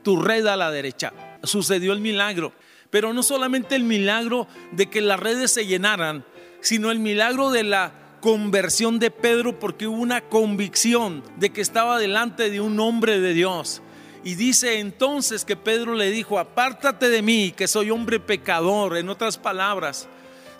tu 0.03 0.21
red 0.21 0.45
a 0.47 0.55
la 0.55 0.71
derecha. 0.71 1.13
Sucedió 1.43 1.93
el 1.93 1.99
milagro, 1.99 2.53
pero 2.89 3.13
no 3.13 3.23
solamente 3.23 3.75
el 3.75 3.83
milagro 3.83 4.47
de 4.71 4.89
que 4.89 5.01
las 5.01 5.19
redes 5.19 5.51
se 5.51 5.65
llenaran, 5.65 6.25
sino 6.59 6.91
el 6.91 6.99
milagro 6.99 7.51
de 7.51 7.63
la 7.63 7.93
conversión 8.21 8.99
de 8.99 9.09
Pedro 9.09 9.59
porque 9.59 9.87
hubo 9.87 9.97
una 9.97 10.21
convicción 10.21 11.23
de 11.37 11.51
que 11.51 11.61
estaba 11.61 11.97
delante 11.97 12.49
de 12.51 12.61
un 12.61 12.79
hombre 12.79 13.19
de 13.19 13.33
Dios 13.33 13.81
y 14.23 14.35
dice 14.35 14.79
entonces 14.79 15.45
que 15.45 15.55
Pedro 15.55 15.95
le 15.95 16.11
dijo, 16.11 16.37
apártate 16.37 17.09
de 17.09 17.21
mí, 17.21 17.53
que 17.55 17.67
soy 17.67 17.89
hombre 17.89 18.19
pecador. 18.19 18.97
En 18.97 19.09
otras 19.09 19.37
palabras, 19.37 20.07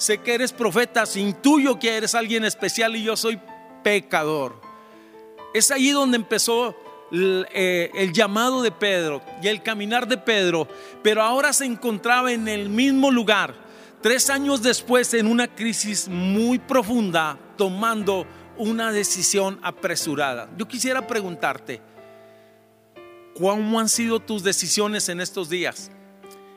sé 0.02 0.18
que 0.18 0.34
eres 0.34 0.52
profeta, 0.52 1.04
intuyo 1.16 1.78
que 1.78 1.96
eres 1.96 2.16
alguien 2.16 2.44
especial 2.44 2.96
y 2.96 3.04
yo 3.04 3.16
soy 3.16 3.40
pecador. 3.84 4.60
Es 5.54 5.70
allí 5.70 5.92
donde 5.92 6.18
empezó 6.18 6.76
el, 7.12 7.48
eh, 7.54 7.92
el, 7.94 8.12
llamado 8.12 8.62
de 8.62 8.72
Pedro 8.72 9.22
y 9.44 9.48
el 9.48 9.62
caminar 9.62 10.08
de 10.08 10.18
Pedro, 10.18 10.68
pero 11.04 11.22
ahora 11.22 11.54
se 11.54 11.66
encontraba 11.66 12.32
en 12.32 12.48
el 12.48 12.70
mismo 12.70 13.12
lugar, 13.12 13.54
tres 14.02 14.30
años 14.30 14.64
después, 14.64 15.14
en 15.14 15.28
una 15.28 15.54
crisis 15.54 16.08
muy 16.08 16.58
profunda, 16.58 17.38
tomando 17.56 18.26
una 18.58 18.92
decisión 18.92 19.60
apresurada. 19.62 20.50
Yo 20.58 20.68
quisiera 20.68 21.06
preguntarte, 21.06 21.82
¿Cómo 23.38 23.80
han 23.80 23.90
sido 23.90 24.20
tus 24.20 24.44
decisiones 24.44 25.10
en 25.10 25.22
estos 25.22 25.50
días? 25.50 25.90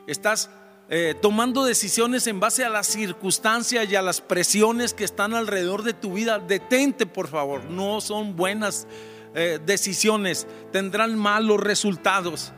¿Estás 0.07 0.49
eh, 0.89 1.15
tomando 1.21 1.65
decisiones 1.65 2.27
en 2.27 2.39
base 2.39 2.63
a 2.63 2.69
las 2.69 2.87
circunstancias 2.87 3.89
y 3.89 3.95
a 3.95 4.01
las 4.01 4.21
presiones 4.21 4.93
que 4.93 5.03
están 5.03 5.33
alrededor 5.33 5.83
de 5.83 5.93
tu 5.93 6.13
vida? 6.13 6.39
Detente, 6.39 7.05
por 7.05 7.27
favor. 7.27 7.63
No 7.65 8.01
son 8.01 8.35
buenas 8.35 8.87
eh, 9.33 9.59
decisiones. 9.65 10.47
Tendrán 10.71 11.17
malos 11.17 11.59
resultados. 11.59 12.53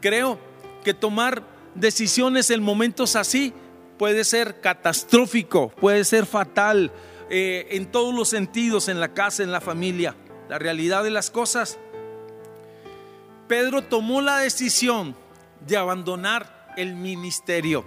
Creo 0.00 0.38
que 0.84 0.94
tomar 0.94 1.42
decisiones 1.74 2.50
en 2.50 2.62
momentos 2.62 3.16
así 3.16 3.52
puede 3.98 4.24
ser 4.24 4.60
catastrófico, 4.60 5.70
puede 5.70 6.04
ser 6.04 6.26
fatal 6.26 6.92
eh, 7.30 7.68
en 7.70 7.86
todos 7.86 8.14
los 8.14 8.28
sentidos, 8.28 8.88
en 8.88 9.00
la 9.00 9.14
casa, 9.14 9.42
en 9.42 9.52
la 9.52 9.60
familia. 9.60 10.16
La 10.48 10.58
realidad 10.58 11.04
de 11.04 11.10
las 11.10 11.30
cosas 11.30 11.78
Pedro 13.52 13.82
tomó 13.82 14.22
la 14.22 14.38
decisión 14.38 15.14
de 15.66 15.76
abandonar 15.76 16.61
el 16.76 16.94
ministerio. 16.94 17.84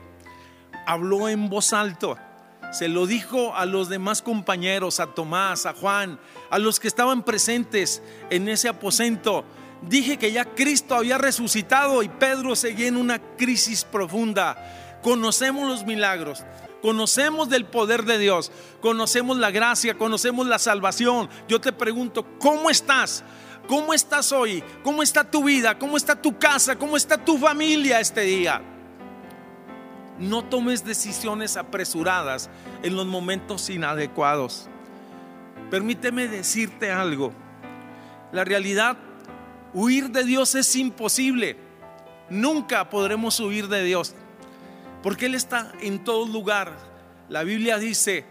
Habló 0.85 1.29
en 1.29 1.49
voz 1.49 1.73
alta, 1.73 2.35
se 2.71 2.87
lo 2.87 3.07
dijo 3.07 3.55
a 3.55 3.65
los 3.65 3.89
demás 3.89 4.21
compañeros, 4.21 4.99
a 4.99 5.07
Tomás, 5.07 5.65
a 5.65 5.73
Juan, 5.73 6.19
a 6.49 6.59
los 6.59 6.79
que 6.79 6.87
estaban 6.87 7.23
presentes 7.23 8.01
en 8.29 8.49
ese 8.49 8.67
aposento. 8.67 9.45
Dije 9.81 10.17
que 10.17 10.31
ya 10.31 10.45
Cristo 10.45 10.95
había 10.95 11.17
resucitado 11.17 12.03
y 12.03 12.09
Pedro 12.09 12.55
seguía 12.55 12.87
en 12.87 12.97
una 12.97 13.19
crisis 13.37 13.83
profunda. 13.85 14.99
Conocemos 15.01 15.69
los 15.69 15.85
milagros, 15.85 16.43
conocemos 16.81 17.49
del 17.49 17.65
poder 17.65 18.03
de 18.03 18.17
Dios, 18.17 18.51
conocemos 18.81 19.37
la 19.37 19.51
gracia, 19.51 19.97
conocemos 19.97 20.47
la 20.47 20.59
salvación. 20.59 21.29
Yo 21.47 21.61
te 21.61 21.71
pregunto, 21.71 22.25
¿cómo 22.39 22.69
estás? 22.69 23.23
¿Cómo 23.67 23.93
estás 23.93 24.31
hoy? 24.31 24.63
¿Cómo 24.83 25.01
está 25.01 25.23
tu 25.23 25.43
vida? 25.43 25.77
¿Cómo 25.77 25.97
está 25.97 26.21
tu 26.21 26.37
casa? 26.37 26.75
¿Cómo 26.75 26.97
está 26.97 27.23
tu 27.23 27.37
familia 27.37 27.99
este 27.99 28.21
día? 28.21 28.74
No 30.19 30.45
tomes 30.45 30.85
decisiones 30.85 31.57
apresuradas 31.57 32.49
en 32.83 32.95
los 32.95 33.05
momentos 33.05 33.69
inadecuados. 33.69 34.69
Permíteme 35.69 36.27
decirte 36.27 36.91
algo. 36.91 37.33
La 38.31 38.43
realidad, 38.43 38.97
huir 39.73 40.09
de 40.09 40.23
Dios 40.23 40.55
es 40.55 40.75
imposible. 40.75 41.57
Nunca 42.29 42.89
podremos 42.89 43.39
huir 43.39 43.67
de 43.67 43.83
Dios. 43.83 44.15
Porque 45.03 45.25
Él 45.25 45.35
está 45.35 45.71
en 45.81 46.03
todo 46.03 46.25
lugar. 46.25 46.73
La 47.29 47.43
Biblia 47.43 47.77
dice, 47.77 48.25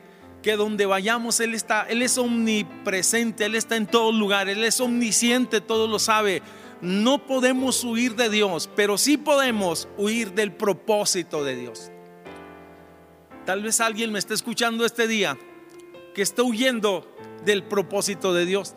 que 0.45 0.57
donde 0.57 0.85
vayamos 0.85 1.41
Él 1.41 1.55
está, 1.55 1.87
Él 1.88 2.03
es 2.03 2.19
omnipresente, 2.19 3.47
Él 3.47 3.55
está 3.55 3.76
en 3.76 3.87
todo 3.87 4.12
lugar, 4.12 4.50
Él 4.50 4.62
es 4.62 4.79
omnisciente, 4.79 5.62
todo 5.62 5.88
lo 5.88 5.99
sabe. 5.99 6.43
No 6.81 7.26
podemos 7.26 7.83
huir 7.85 8.14
de 8.14 8.28
Dios, 8.28 8.69
pero 8.76 8.99
sí 8.99 9.16
podemos 9.16 9.88
huir 9.97 10.33
del 10.33 10.52
propósito 10.52 11.45
de 11.45 11.57
Dios. 11.57 11.90
Tal 13.47 13.62
vez 13.62 13.81
alguien 13.81 14.12
me 14.12 14.19
esté 14.19 14.35
escuchando 14.35 14.85
este 14.85 15.07
día 15.07 15.38
que 16.14 16.23
está 16.23 16.43
huyendo 16.43 17.07
del 17.45 17.62
propósito 17.62 18.33
de 18.33 18.47
Dios. 18.47 18.75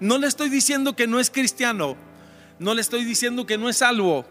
No 0.00 0.18
le 0.18 0.26
estoy 0.26 0.48
diciendo 0.48 0.96
que 0.96 1.06
no 1.06 1.20
es 1.20 1.30
cristiano, 1.30 1.96
no 2.58 2.74
le 2.74 2.80
estoy 2.80 3.04
diciendo 3.04 3.46
que 3.46 3.58
no 3.58 3.68
es 3.68 3.78
salvo, 3.78 4.24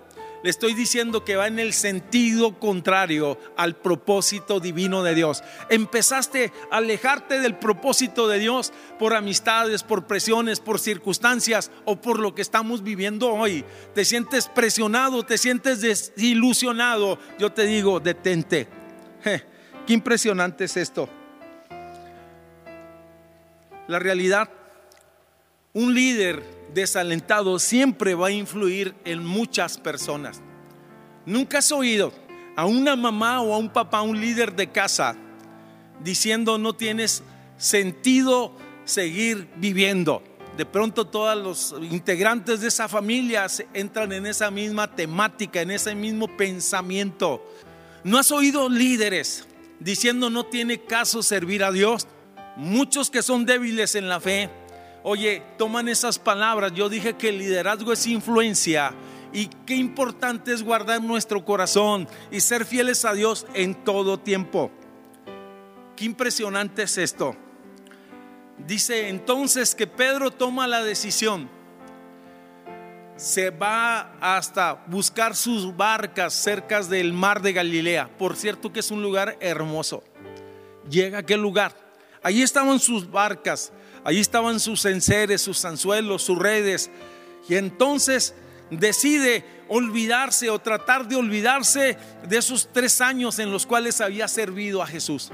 le 0.44 0.50
estoy 0.50 0.74
diciendo 0.74 1.25
que 1.25 1.36
va 1.36 1.48
en 1.48 1.60
el 1.60 1.74
sentido 1.74 2.60
contrario 2.60 3.38
al 3.56 3.75
propósito 3.75 4.60
divino 4.60 5.03
de 5.03 5.15
Dios. 5.15 5.44
Empezaste 5.70 6.51
a 6.72 6.77
alejarte 6.77 7.39
del 7.39 7.56
propósito 7.56 8.27
de 8.27 8.39
Dios 8.39 8.72
por 9.00 9.13
amistades, 9.13 9.84
por 9.84 10.06
presiones, 10.06 10.60
por 10.60 10.79
circunstancias 10.79 11.72
o 11.86 12.00
por 12.00 12.20
lo 12.20 12.36
que 12.36 12.41
estamos 12.41 12.84
viviendo 12.84 13.34
hoy. 13.34 13.65
Te 13.94 14.06
sientes 14.06 14.48
presionado, 14.48 15.24
te 15.24 15.38
sientes 15.38 15.82
desilusionado. 15.82 17.17
Yo 17.39 17.51
te 17.51 17.65
digo, 17.65 18.00
detente. 18.00 18.67
qué 19.88 19.94
impresionante 19.94 20.65
es 20.65 20.77
esto. 20.77 21.10
La 23.88 24.00
realidad, 24.00 24.50
un 25.74 25.94
líder 25.94 26.56
desalentado 26.74 27.59
siempre 27.59 28.15
va 28.15 28.27
a 28.27 28.31
influir 28.31 28.95
en 29.05 29.25
muchas 29.25 29.77
personas. 29.77 30.41
Nunca 31.25 31.59
has 31.59 31.71
oído 31.71 32.13
a 32.55 32.65
una 32.65 32.95
mamá 32.95 33.41
o 33.41 33.53
a 33.53 33.57
un 33.57 33.69
papá, 33.69 34.01
un 34.01 34.19
líder 34.19 34.55
de 34.55 34.71
casa, 34.71 35.15
diciendo 36.03 36.57
no 36.57 36.74
tienes 36.74 37.24
sentido 37.57 38.53
seguir 38.86 39.47
viviendo. 39.57 40.24
De 40.57 40.65
pronto 40.65 41.05
todos 41.05 41.38
los 41.38 41.75
integrantes 41.91 42.62
de 42.62 42.69
esa 42.69 42.88
familia 42.88 43.45
entran 43.74 44.12
en 44.12 44.25
esa 44.25 44.50
misma 44.50 44.95
temática, 44.95 45.62
en 45.62 45.69
ese 45.69 45.93
mismo 45.93 46.27
pensamiento. 46.36 47.45
¿No 48.03 48.17
has 48.17 48.31
oído 48.31 48.69
líderes 48.69 49.47
diciendo 49.79 50.29
no 50.29 50.45
tiene 50.45 50.81
caso 50.81 51.21
servir 51.21 51.63
a 51.63 51.71
Dios? 51.71 52.07
Muchos 52.55 53.12
que 53.12 53.21
son 53.21 53.45
débiles 53.45 53.93
en 53.93 54.09
la 54.09 54.19
fe, 54.19 54.50
Oye, 55.09 55.41
toman 55.57 55.87
esas 55.87 56.19
palabras. 56.19 56.73
Yo 56.73 56.89
dije 56.89 57.13
que 57.13 57.29
el 57.29 57.38
liderazgo 57.38 57.93
es 57.93 58.05
influencia 58.08 58.93
y 59.32 59.47
qué 59.65 59.73
importante 59.73 60.51
es 60.51 60.62
guardar 60.62 61.01
nuestro 61.01 61.45
corazón 61.45 62.10
y 62.29 62.41
ser 62.41 62.65
fieles 62.65 63.05
a 63.05 63.13
Dios 63.13 63.47
en 63.53 63.73
todo 63.86 64.19
tiempo. 64.19 64.69
Qué 65.95 66.03
impresionante 66.03 66.84
es 66.84 66.97
esto. 66.97 67.38
Dice 68.58 69.08
entonces 69.08 69.75
que 69.75 69.88
Pedro 69.88 70.29
toma 70.29 70.67
la 70.67 70.84
decisión. 70.84 71.49
Se 73.15 73.49
va 73.49 74.12
hasta 74.19 74.84
buscar 74.88 75.38
sus 75.38 75.73
barcas 75.77 76.34
cerca 76.34 76.82
del 76.82 77.13
mar 77.13 77.41
de 77.41 77.53
Galilea. 77.53 78.10
Por 78.17 78.36
cierto 78.36 78.73
que 78.73 78.82
es 78.82 78.91
un 78.91 79.01
lugar 79.01 79.38
hermoso. 79.39 80.03
Llega 80.89 81.19
a 81.19 81.21
aquel 81.21 81.39
lugar. 81.39 81.73
Allí 82.21 82.41
estaban 82.41 82.77
sus 82.77 83.10
barcas 83.10 83.71
Allí 84.08 84.22
estaban 84.22 84.62
sus 84.62 84.86
enseres, 84.86 85.41
sus 85.41 85.65
anzuelos, 85.65 86.22
sus 86.22 86.39
redes. 86.39 86.89
Y 87.50 87.56
entonces 87.56 88.34
decide 88.72 89.43
olvidarse 89.67 90.50
o 90.50 90.60
tratar 90.60 91.10
de 91.10 91.17
olvidarse 91.17 91.98
de 92.26 92.38
esos 92.38 92.70
tres 92.72 93.02
años 93.02 93.38
en 93.38 93.52
los 93.52 93.65
cuales 93.65 94.00
había 94.00 94.30
servido 94.30 94.82
a 94.82 94.88
Jesús. 94.88 95.30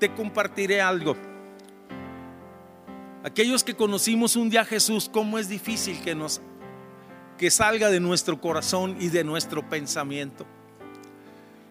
Te 0.00 0.12
compartiré 0.12 0.80
algo. 0.80 1.16
Aquellos 3.22 3.62
que 3.62 3.76
conocimos 3.76 4.34
un 4.34 4.50
día 4.50 4.62
a 4.62 4.64
Jesús, 4.64 5.08
cómo 5.12 5.38
es 5.38 5.48
difícil 5.48 6.02
que 6.02 6.16
nos 6.16 6.40
que 7.38 7.52
salga 7.52 7.88
de 7.88 8.00
nuestro 8.00 8.40
corazón 8.40 8.96
y 8.98 9.10
de 9.10 9.22
nuestro 9.22 9.68
pensamiento. 9.68 10.44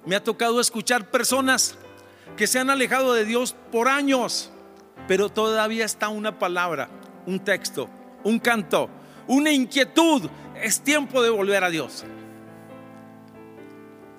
Me 0.05 0.15
ha 0.15 0.23
tocado 0.23 0.61
escuchar 0.61 1.11
personas 1.11 1.75
que 2.37 2.47
se 2.47 2.57
han 2.57 2.69
alejado 2.69 3.13
de 3.13 3.25
Dios 3.25 3.53
por 3.69 3.89
años 3.89 4.49
pero 5.07 5.29
todavía 5.29 5.85
está 5.85 6.09
una 6.09 6.37
palabra, 6.37 6.89
un 7.25 7.39
texto, 7.39 7.89
un 8.23 8.39
canto, 8.39 8.89
una 9.27 9.51
inquietud. 9.51 10.29
Es 10.61 10.81
tiempo 10.81 11.21
de 11.21 11.29
volver 11.29 11.63
a 11.63 11.69
Dios. 11.69 12.05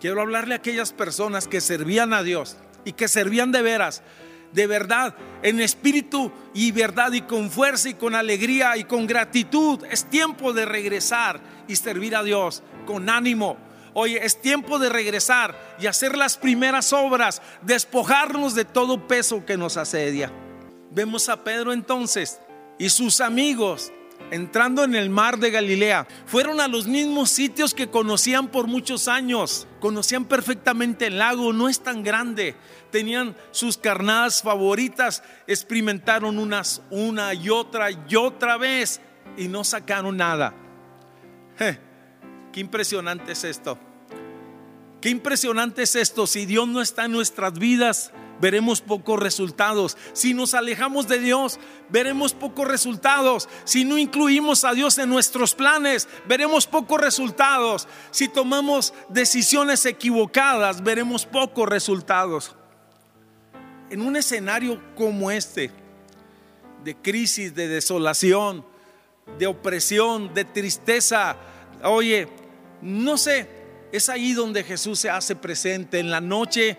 Quiero 0.01 0.23
hablarle 0.23 0.55
a 0.55 0.59
aquellas 0.59 0.93
personas 0.93 1.47
que 1.47 1.61
servían 1.61 2.14
a 2.14 2.23
Dios 2.23 2.57
y 2.85 2.93
que 2.93 3.07
servían 3.07 3.53
de 3.53 3.61
veras, 3.61 4.03
de 4.53 4.66
verdad, 4.66 5.14
en 5.43 5.61
espíritu 5.61 6.33
y 6.55 6.73
verdad 6.73 7.12
y 7.12 7.21
con 7.21 7.51
fuerza 7.51 7.90
y 7.90 7.95
con 7.95 8.14
alegría 8.14 8.77
y 8.79 8.85
con 8.85 9.07
gratitud. 9.07 9.85
Es 9.90 10.07
tiempo 10.07 10.53
de 10.55 10.64
regresar 10.64 11.40
y 11.69 11.77
servir 11.77 12.16
a 12.16 12.23
Dios 12.23 12.62
con 12.87 13.11
ánimo. 13.11 13.59
Oye, 13.93 14.25
es 14.25 14.40
tiempo 14.40 14.79
de 14.79 14.88
regresar 14.88 15.77
y 15.79 15.87
hacer 15.87 16.16
las 16.16 16.37
primeras 16.37 16.93
obras, 16.93 17.43
despojarnos 17.62 18.55
de 18.55 18.64
todo 18.64 19.07
peso 19.07 19.45
que 19.45 19.57
nos 19.57 19.77
asedia. 19.77 20.33
Vemos 20.90 21.29
a 21.29 21.44
Pedro 21.44 21.72
entonces 21.72 22.40
y 22.79 22.90
sus 22.90 23.20
amigos 23.20 23.92
entrando 24.31 24.85
en 24.85 24.94
el 24.94 25.11
mar 25.11 25.38
de 25.38 25.50
Galilea. 25.50 26.07
Fueron 26.26 26.61
a 26.61 26.68
los 26.68 26.87
mismos 26.87 27.31
sitios 27.31 27.74
que 27.74 27.90
conocían 27.90 28.48
por 28.48 28.66
muchos 28.66 29.09
años. 29.09 29.66
Conocían 29.81 30.24
perfectamente 30.24 31.07
el 31.07 31.18
lago, 31.18 31.53
no 31.53 31.68
es 31.68 31.81
tan 31.81 32.03
grande. 32.03 32.55
Tenían 32.90 33.37
sus 33.50 33.76
carnadas 33.76 34.42
favoritas, 34.42 35.22
experimentaron 35.46 36.38
unas 36.38 36.83
una 36.90 37.35
y 37.35 37.50
otra 37.50 37.90
y 37.90 38.16
otra 38.16 38.57
vez 38.57 39.00
y 39.37 39.48
no 39.48 39.64
sacaron 39.64 40.16
nada. 40.16 40.55
qué 42.53 42.61
impresionante 42.61 43.33
es 43.33 43.44
esto. 43.44 43.79
Qué 45.00 45.09
impresionante 45.09 45.83
es 45.83 45.96
esto. 45.96 46.26
Si 46.26 46.46
Dios 46.46 46.68
no 46.68 46.83
está 46.83 47.07
en 47.07 47.12
nuestras 47.12 47.55
vidas, 47.55 48.12
veremos 48.40 48.81
pocos 48.81 49.20
resultados. 49.20 49.96
Si 50.12 50.35
nos 50.35 50.55
alejamos 50.55 51.07
de 51.07 51.18
Dios, 51.18 51.59
veremos 51.88 52.33
pocos 52.33 52.66
resultados. 52.66 53.48
Si 53.64 53.85
no 53.85 53.98
incluimos 53.98 54.64
a 54.64 54.72
Dios 54.72 54.98
en 54.98 55.11
nuestros 55.11 55.55
planes, 55.55 56.09
veremos 56.26 56.66
pocos 56.66 57.00
resultados. 57.00 57.87
Si 58.11 58.29
tomamos 58.29 58.94
decisiones 59.09 59.85
equivocadas, 59.87 60.83
veremos 60.83 61.26
pocos 61.26 61.68
resultados. 61.68 62.57
En 63.90 64.03
un 64.03 64.16
escenario 64.16 64.81
como 64.96 65.31
este, 65.31 65.70
de 66.85 66.96
crisis, 66.96 67.55
de 67.55 67.68
desolación, 67.68 68.64
de 69.38 69.46
opresión, 69.46 70.33
de 70.33 70.44
tristeza, 70.44 71.37
oye, 71.83 72.29
no 72.83 73.16
sé, 73.16 73.48
es 73.92 74.09
ahí 74.09 74.33
donde 74.33 74.62
Jesús 74.62 75.00
se 75.00 75.11
hace 75.11 75.35
presente 75.35 75.98
en 75.98 76.11
la 76.11 76.20
noche 76.20 76.79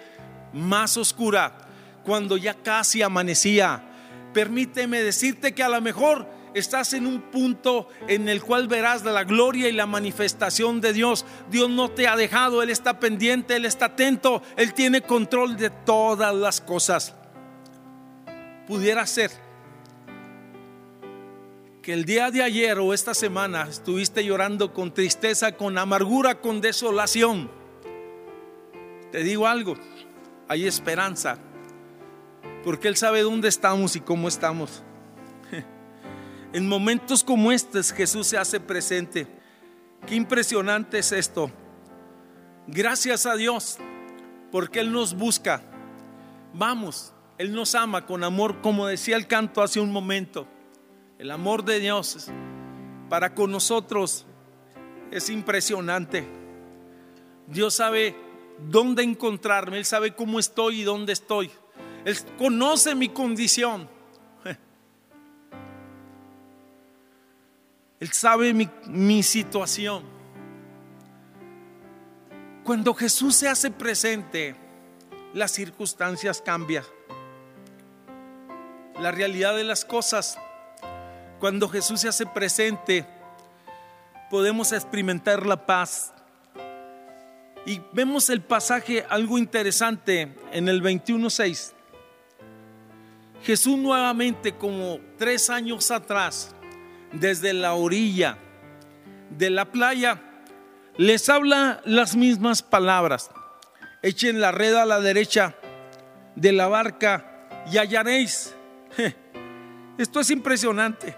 más 0.53 0.97
oscura, 0.97 1.57
cuando 2.03 2.37
ya 2.37 2.53
casi 2.53 3.01
amanecía. 3.01 3.83
Permíteme 4.33 5.01
decirte 5.01 5.53
que 5.53 5.63
a 5.63 5.69
lo 5.69 5.81
mejor 5.81 6.27
estás 6.53 6.93
en 6.93 7.07
un 7.07 7.21
punto 7.21 7.87
en 8.07 8.29
el 8.29 8.41
cual 8.41 8.67
verás 8.67 9.03
la 9.03 9.23
gloria 9.23 9.69
y 9.69 9.71
la 9.71 9.85
manifestación 9.85 10.81
de 10.81 10.93
Dios. 10.93 11.25
Dios 11.49 11.69
no 11.69 11.91
te 11.91 12.07
ha 12.07 12.15
dejado, 12.15 12.61
Él 12.61 12.69
está 12.69 12.99
pendiente, 12.99 13.55
Él 13.55 13.65
está 13.65 13.85
atento, 13.85 14.41
Él 14.57 14.73
tiene 14.73 15.01
control 15.01 15.57
de 15.57 15.69
todas 15.69 16.33
las 16.33 16.61
cosas. 16.61 17.13
Pudiera 18.67 19.05
ser 19.05 19.31
que 21.81 21.93
el 21.93 22.05
día 22.05 22.29
de 22.29 22.43
ayer 22.43 22.77
o 22.77 22.93
esta 22.93 23.13
semana 23.13 23.67
estuviste 23.69 24.23
llorando 24.23 24.71
con 24.71 24.93
tristeza, 24.93 25.53
con 25.53 25.77
amargura, 25.77 26.39
con 26.39 26.61
desolación. 26.61 27.49
Te 29.11 29.23
digo 29.23 29.47
algo, 29.47 29.75
hay 30.51 30.67
esperanza, 30.67 31.37
porque 32.65 32.89
Él 32.89 32.97
sabe 32.97 33.21
dónde 33.21 33.47
estamos 33.47 33.95
y 33.95 34.01
cómo 34.01 34.27
estamos. 34.27 34.83
En 36.53 36.67
momentos 36.67 37.23
como 37.23 37.53
estos 37.53 37.93
Jesús 37.93 38.27
se 38.27 38.37
hace 38.37 38.59
presente. 38.59 39.25
Qué 40.05 40.15
impresionante 40.15 40.99
es 40.99 41.13
esto. 41.13 41.49
Gracias 42.67 43.25
a 43.25 43.37
Dios, 43.37 43.77
porque 44.51 44.81
Él 44.81 44.91
nos 44.91 45.13
busca. 45.13 45.61
Vamos, 46.53 47.13
Él 47.37 47.53
nos 47.53 47.73
ama 47.73 48.05
con 48.05 48.21
amor, 48.21 48.59
como 48.59 48.85
decía 48.87 49.15
el 49.15 49.27
canto 49.27 49.61
hace 49.61 49.79
un 49.79 49.93
momento. 49.93 50.45
El 51.17 51.31
amor 51.31 51.63
de 51.63 51.79
Dios 51.79 52.27
para 53.07 53.33
con 53.33 53.51
nosotros 53.51 54.25
es 55.11 55.29
impresionante. 55.29 56.27
Dios 57.47 57.75
sabe 57.75 58.30
dónde 58.59 59.03
encontrarme, 59.03 59.77
Él 59.77 59.85
sabe 59.85 60.15
cómo 60.15 60.39
estoy 60.39 60.81
y 60.81 60.83
dónde 60.83 61.13
estoy. 61.13 61.51
Él 62.05 62.17
conoce 62.37 62.95
mi 62.95 63.09
condición. 63.09 63.87
Él 67.99 68.11
sabe 68.11 68.53
mi, 68.53 69.23
situación. 69.23 70.03
Cuando 72.63 72.93
Jesús 72.93 73.35
se 73.35 73.47
hace 73.47 73.71
presente, 73.71 74.55
las 75.33 75.51
circunstancias 75.51 76.41
cambian. 76.41 76.83
La 78.99 79.11
realidad 79.11 79.55
de 79.55 79.63
las 79.63 79.85
cosas, 79.85 80.37
cuando 81.39 81.67
Jesús 81.69 82.01
se 82.01 82.07
hace 82.07 82.25
presente, 82.25 83.05
podemos 84.29 84.71
experimentar 84.71 85.45
la 85.45 85.65
paz. 85.65 86.13
Y 87.65 87.81
vemos 87.93 88.29
el 88.29 88.41
pasaje 88.41 89.05
algo 89.07 89.37
interesante 89.37 90.35
en 90.51 90.67
el 90.67 90.81
21.6. 90.81 91.73
Jesús 93.43 93.77
nuevamente, 93.77 94.53
como 94.53 94.99
tres 95.17 95.49
años 95.49 95.91
atrás, 95.91 96.55
desde 97.11 97.53
la 97.53 97.73
orilla 97.73 98.37
de 99.37 99.49
la 99.49 99.65
playa, 99.71 100.21
les 100.97 101.29
habla 101.29 101.81
las 101.85 102.15
mismas 102.15 102.63
palabras. 102.63 103.29
Echen 104.01 104.41
la 104.41 104.51
red 104.51 104.73
a 104.75 104.85
la 104.85 104.99
derecha 104.99 105.55
de 106.35 106.51
la 106.51 106.67
barca 106.67 107.47
y 107.71 107.77
hallaréis. 107.77 108.55
Esto 109.97 110.19
es 110.19 110.31
impresionante. 110.31 111.15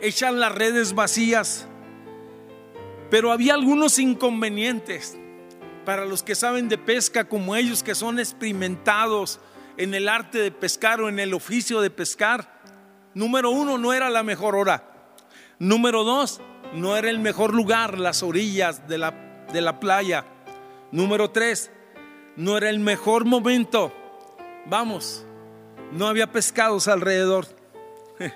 Echan 0.00 0.38
las 0.38 0.52
redes 0.52 0.94
vacías, 0.94 1.66
pero 3.10 3.32
había 3.32 3.54
algunos 3.54 3.98
inconvenientes 3.98 5.18
para 5.90 6.04
los 6.04 6.22
que 6.22 6.36
saben 6.36 6.68
de 6.68 6.78
pesca 6.78 7.24
como 7.24 7.56
ellos 7.56 7.82
que 7.82 7.96
son 7.96 8.20
experimentados 8.20 9.40
en 9.76 9.92
el 9.92 10.08
arte 10.08 10.38
de 10.38 10.52
pescar 10.52 11.00
o 11.00 11.08
en 11.08 11.18
el 11.18 11.34
oficio 11.34 11.80
de 11.80 11.90
pescar 11.90 12.60
Número 13.12 13.50
uno, 13.50 13.76
no 13.76 13.92
era 13.92 14.08
la 14.08 14.22
mejor 14.22 14.54
hora. 14.54 14.84
Número 15.58 16.04
dos, 16.04 16.40
no 16.74 16.96
era 16.96 17.10
el 17.10 17.18
mejor 17.18 17.52
lugar, 17.52 17.98
las 17.98 18.22
orillas 18.22 18.86
de 18.86 18.98
la, 18.98 19.10
de 19.52 19.60
la 19.60 19.80
playa. 19.80 20.26
Número 20.92 21.32
tres, 21.32 21.72
no 22.36 22.56
era 22.56 22.70
el 22.70 22.78
mejor 22.78 23.24
momento. 23.24 23.92
Vamos, 24.66 25.26
no 25.90 26.06
había 26.06 26.30
pescados 26.30 26.86
alrededor. 26.86 27.48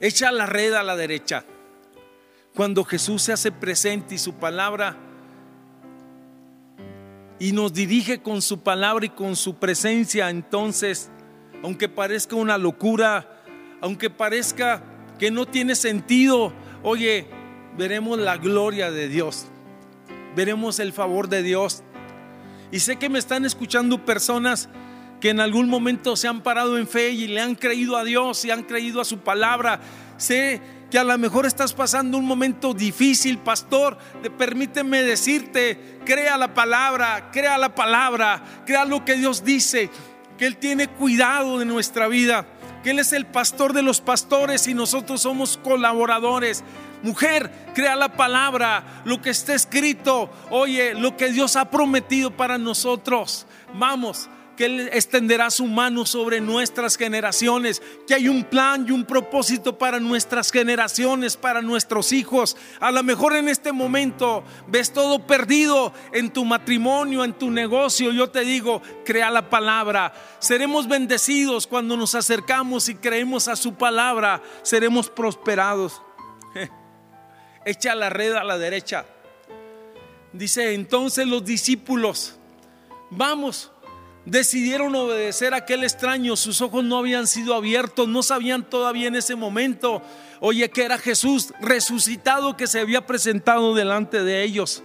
Echa 0.00 0.30
la 0.30 0.46
red 0.46 0.74
a 0.74 0.84
la 0.84 0.94
derecha. 0.94 1.44
Cuando 2.54 2.84
Jesús 2.84 3.20
se 3.22 3.32
hace 3.32 3.50
presente 3.50 4.14
y 4.14 4.18
su 4.18 4.34
palabra 4.34 5.09
y 7.40 7.52
nos 7.52 7.72
dirige 7.72 8.20
con 8.20 8.42
su 8.42 8.60
palabra 8.60 9.06
y 9.06 9.08
con 9.08 9.34
su 9.34 9.54
presencia, 9.56 10.28
entonces, 10.28 11.10
aunque 11.64 11.88
parezca 11.88 12.36
una 12.36 12.58
locura, 12.58 13.42
aunque 13.80 14.10
parezca 14.10 14.84
que 15.18 15.30
no 15.30 15.46
tiene 15.46 15.74
sentido, 15.74 16.52
oye, 16.82 17.26
veremos 17.78 18.18
la 18.18 18.36
gloria 18.36 18.90
de 18.90 19.08
Dios, 19.08 19.46
veremos 20.36 20.78
el 20.80 20.92
favor 20.92 21.28
de 21.28 21.42
Dios. 21.42 21.82
Y 22.70 22.80
sé 22.80 22.96
que 22.96 23.08
me 23.08 23.18
están 23.18 23.46
escuchando 23.46 24.04
personas 24.04 24.68
que 25.18 25.30
en 25.30 25.40
algún 25.40 25.68
momento 25.68 26.16
se 26.16 26.28
han 26.28 26.42
parado 26.42 26.76
en 26.76 26.86
fe 26.86 27.10
y 27.10 27.26
le 27.26 27.40
han 27.40 27.54
creído 27.54 27.96
a 27.96 28.04
Dios 28.04 28.44
y 28.44 28.50
han 28.50 28.64
creído 28.64 29.00
a 29.00 29.04
su 29.04 29.18
palabra. 29.18 29.80
Sé 30.18 30.60
que 30.90 30.98
a 30.98 31.04
lo 31.04 31.16
mejor 31.18 31.46
estás 31.46 31.72
pasando 31.72 32.18
un 32.18 32.24
momento 32.24 32.74
difícil, 32.74 33.38
pastor. 33.38 33.96
permíteme 34.36 35.02
decirte, 35.02 36.00
crea 36.04 36.36
la 36.36 36.52
palabra, 36.52 37.30
crea 37.30 37.56
la 37.58 37.74
palabra, 37.74 38.42
crea 38.66 38.84
lo 38.84 39.04
que 39.04 39.14
Dios 39.14 39.44
dice, 39.44 39.90
que 40.36 40.46
Él 40.46 40.56
tiene 40.56 40.88
cuidado 40.88 41.58
de 41.58 41.64
nuestra 41.64 42.08
vida 42.08 42.46
que 42.82 42.90
Él 42.90 42.98
es 42.98 43.12
el 43.12 43.26
pastor 43.26 43.72
de 43.72 43.82
los 43.82 44.00
pastores 44.00 44.66
y 44.66 44.74
nosotros 44.74 45.22
somos 45.22 45.58
colaboradores. 45.58 46.64
Mujer, 47.02 47.50
crea 47.74 47.96
la 47.96 48.10
palabra, 48.16 49.02
lo 49.04 49.20
que 49.20 49.30
está 49.30 49.54
escrito, 49.54 50.30
oye, 50.50 50.94
lo 50.94 51.16
que 51.16 51.32
Dios 51.32 51.56
ha 51.56 51.70
prometido 51.70 52.30
para 52.30 52.58
nosotros. 52.58 53.46
Vamos, 53.74 54.28
que 54.60 54.66
Él 54.66 54.90
extenderá 54.92 55.50
su 55.50 55.66
mano 55.66 56.04
sobre 56.04 56.38
nuestras 56.38 56.98
generaciones, 56.98 57.80
que 58.06 58.12
hay 58.12 58.28
un 58.28 58.44
plan 58.44 58.84
y 58.86 58.90
un 58.90 59.06
propósito 59.06 59.78
para 59.78 59.98
nuestras 59.98 60.52
generaciones, 60.52 61.38
para 61.38 61.62
nuestros 61.62 62.12
hijos. 62.12 62.58
A 62.78 62.90
lo 62.90 63.02
mejor 63.02 63.34
en 63.36 63.48
este 63.48 63.72
momento 63.72 64.44
ves 64.66 64.92
todo 64.92 65.26
perdido 65.26 65.94
en 66.12 66.30
tu 66.30 66.44
matrimonio, 66.44 67.24
en 67.24 67.32
tu 67.32 67.50
negocio. 67.50 68.12
Yo 68.12 68.28
te 68.28 68.40
digo, 68.40 68.82
crea 69.02 69.30
la 69.30 69.48
palabra. 69.48 70.12
Seremos 70.40 70.86
bendecidos 70.86 71.66
cuando 71.66 71.96
nos 71.96 72.14
acercamos 72.14 72.90
y 72.90 72.96
creemos 72.96 73.48
a 73.48 73.56
su 73.56 73.76
palabra. 73.76 74.42
Seremos 74.60 75.08
prosperados. 75.08 76.02
Echa 77.64 77.94
la 77.94 78.10
red 78.10 78.34
a 78.34 78.44
la 78.44 78.58
derecha. 78.58 79.06
Dice 80.34 80.74
entonces 80.74 81.26
los 81.26 81.46
discípulos, 81.46 82.36
vamos 83.08 83.72
decidieron 84.26 84.94
obedecer 84.94 85.54
a 85.54 85.58
aquel 85.58 85.84
extraño, 85.84 86.36
sus 86.36 86.60
ojos 86.60 86.84
no 86.84 86.98
habían 86.98 87.26
sido 87.26 87.54
abiertos, 87.54 88.08
no 88.08 88.22
sabían 88.22 88.68
todavía 88.68 89.08
en 89.08 89.16
ese 89.16 89.34
momento, 89.34 90.02
oye, 90.40 90.70
que 90.70 90.84
era 90.84 90.98
Jesús 90.98 91.52
resucitado 91.60 92.56
que 92.56 92.66
se 92.66 92.80
había 92.80 93.06
presentado 93.06 93.74
delante 93.74 94.22
de 94.22 94.42
ellos. 94.42 94.82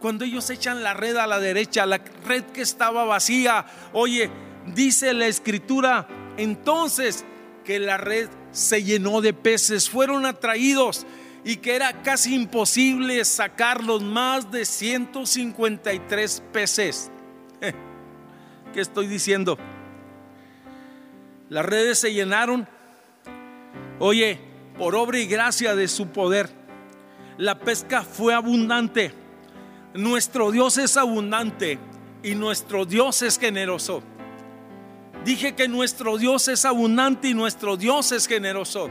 Cuando 0.00 0.24
ellos 0.24 0.50
echan 0.50 0.82
la 0.82 0.94
red 0.94 1.16
a 1.16 1.26
la 1.26 1.40
derecha, 1.40 1.86
la 1.86 2.00
red 2.24 2.44
que 2.44 2.62
estaba 2.62 3.04
vacía, 3.04 3.66
oye, 3.92 4.30
dice 4.66 5.14
la 5.14 5.26
escritura, 5.26 6.06
entonces 6.36 7.24
que 7.64 7.78
la 7.78 7.96
red 7.96 8.28
se 8.52 8.84
llenó 8.84 9.20
de 9.20 9.32
peces, 9.32 9.88
fueron 9.88 10.26
atraídos 10.26 11.06
y 11.44 11.56
que 11.56 11.76
era 11.76 12.02
casi 12.02 12.34
imposible 12.34 13.24
sacarlos 13.24 14.02
más 14.02 14.50
de 14.50 14.64
153 14.64 16.42
peces. 16.52 17.10
¿Qué 18.76 18.82
estoy 18.82 19.06
diciendo? 19.06 19.56
Las 21.48 21.64
redes 21.64 21.98
se 21.98 22.12
llenaron. 22.12 22.68
Oye, 23.98 24.38
por 24.76 24.94
obra 24.94 25.18
y 25.18 25.24
gracia 25.24 25.74
de 25.74 25.88
su 25.88 26.08
poder, 26.08 26.50
la 27.38 27.58
pesca 27.58 28.02
fue 28.02 28.34
abundante. 28.34 29.14
Nuestro 29.94 30.50
Dios 30.50 30.76
es 30.76 30.98
abundante 30.98 31.78
y 32.22 32.34
nuestro 32.34 32.84
Dios 32.84 33.22
es 33.22 33.38
generoso. 33.38 34.02
Dije 35.24 35.54
que 35.54 35.68
nuestro 35.68 36.18
Dios 36.18 36.46
es 36.48 36.66
abundante 36.66 37.28
y 37.28 37.34
nuestro 37.34 37.78
Dios 37.78 38.12
es 38.12 38.26
generoso. 38.26 38.90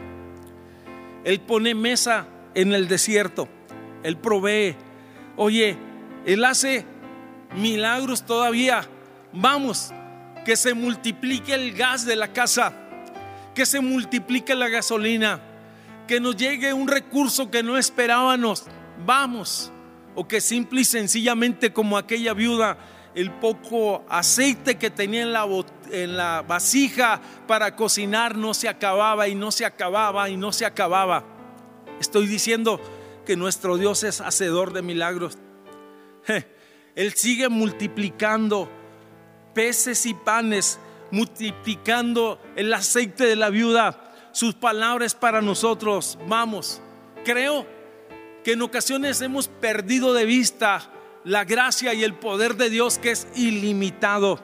Él 1.24 1.42
pone 1.42 1.76
mesa 1.76 2.26
en 2.56 2.74
el 2.74 2.88
desierto. 2.88 3.48
Él 4.02 4.18
provee. 4.18 4.76
Oye, 5.36 5.78
Él 6.26 6.44
hace 6.44 6.86
milagros 7.54 8.26
todavía 8.26 8.90
Vamos, 9.36 9.92
que 10.46 10.56
se 10.56 10.74
multiplique 10.74 11.54
el 11.54 11.74
gas 11.74 12.06
de 12.06 12.16
la 12.16 12.32
casa, 12.32 12.72
que 13.54 13.66
se 13.66 13.82
multiplique 13.82 14.56
la 14.56 14.70
gasolina, 14.70 15.42
que 16.08 16.22
nos 16.22 16.38
llegue 16.38 16.72
un 16.72 16.88
recurso 16.88 17.52
que 17.52 17.62
no 17.62 17.78
esperábamos. 17.78 18.64
Vamos, 19.06 19.74
o 20.16 20.26
que 20.26 20.40
simple 20.40 20.82
y 20.82 20.86
sencillamente 20.86 21.74
como 21.74 21.98
aquella 21.98 22.34
viuda, 22.34 22.78
el 23.14 23.32
poco 23.32 24.06
aceite 24.08 24.78
que 24.78 24.90
tenía 24.90 25.24
en 25.24 25.34
la, 25.34 25.48
en 25.92 26.16
la 26.16 26.42
vasija 26.42 27.22
para 27.48 27.76
cocinar 27.76 28.36
no 28.38 28.54
se 28.54 28.70
acababa 28.70 29.28
y 29.28 29.36
no 29.36 29.52
se 29.52 29.66
acababa 29.66 30.30
y 30.30 30.38
no 30.38 30.54
se 30.54 30.66
acababa. 30.66 31.26
Estoy 32.00 32.28
diciendo 32.28 32.80
que 33.26 33.36
nuestro 33.36 33.78
Dios 33.78 34.04
es 34.04 34.22
hacedor 34.22 34.72
de 34.72 34.82
milagros. 34.82 35.38
Él 36.96 37.14
sigue 37.14 37.50
multiplicando 37.50 38.70
peces 39.56 40.06
y 40.06 40.14
panes, 40.14 40.78
multiplicando 41.10 42.40
el 42.56 42.72
aceite 42.72 43.26
de 43.26 43.36
la 43.36 43.50
viuda. 43.50 44.12
Sus 44.32 44.54
palabras 44.54 45.16
para 45.16 45.42
nosotros. 45.42 46.20
Vamos, 46.28 46.82
creo 47.24 47.66
que 48.44 48.52
en 48.52 48.62
ocasiones 48.62 49.22
hemos 49.22 49.48
perdido 49.48 50.14
de 50.14 50.26
vista 50.26 50.92
la 51.24 51.46
gracia 51.46 51.96
y 51.96 52.04
el 52.04 52.14
poder 52.14 52.56
de 52.56 52.70
Dios 52.70 53.00
que 53.00 53.12
es 53.12 53.28
ilimitado. 53.34 54.40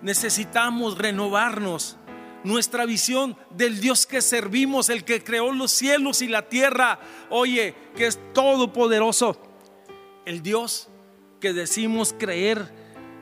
Necesitamos 0.00 0.96
renovarnos 0.96 1.98
nuestra 2.44 2.86
visión 2.86 3.36
del 3.50 3.80
Dios 3.80 4.06
que 4.06 4.22
servimos, 4.22 4.88
el 4.88 5.04
que 5.04 5.22
creó 5.22 5.52
los 5.52 5.72
cielos 5.72 6.22
y 6.22 6.28
la 6.28 6.48
tierra, 6.48 7.00
oye, 7.28 7.74
que 7.94 8.06
es 8.06 8.18
todopoderoso. 8.32 9.36
El 10.24 10.42
Dios 10.42 10.88
que 11.40 11.52
decimos 11.52 12.14
creer, 12.18 12.79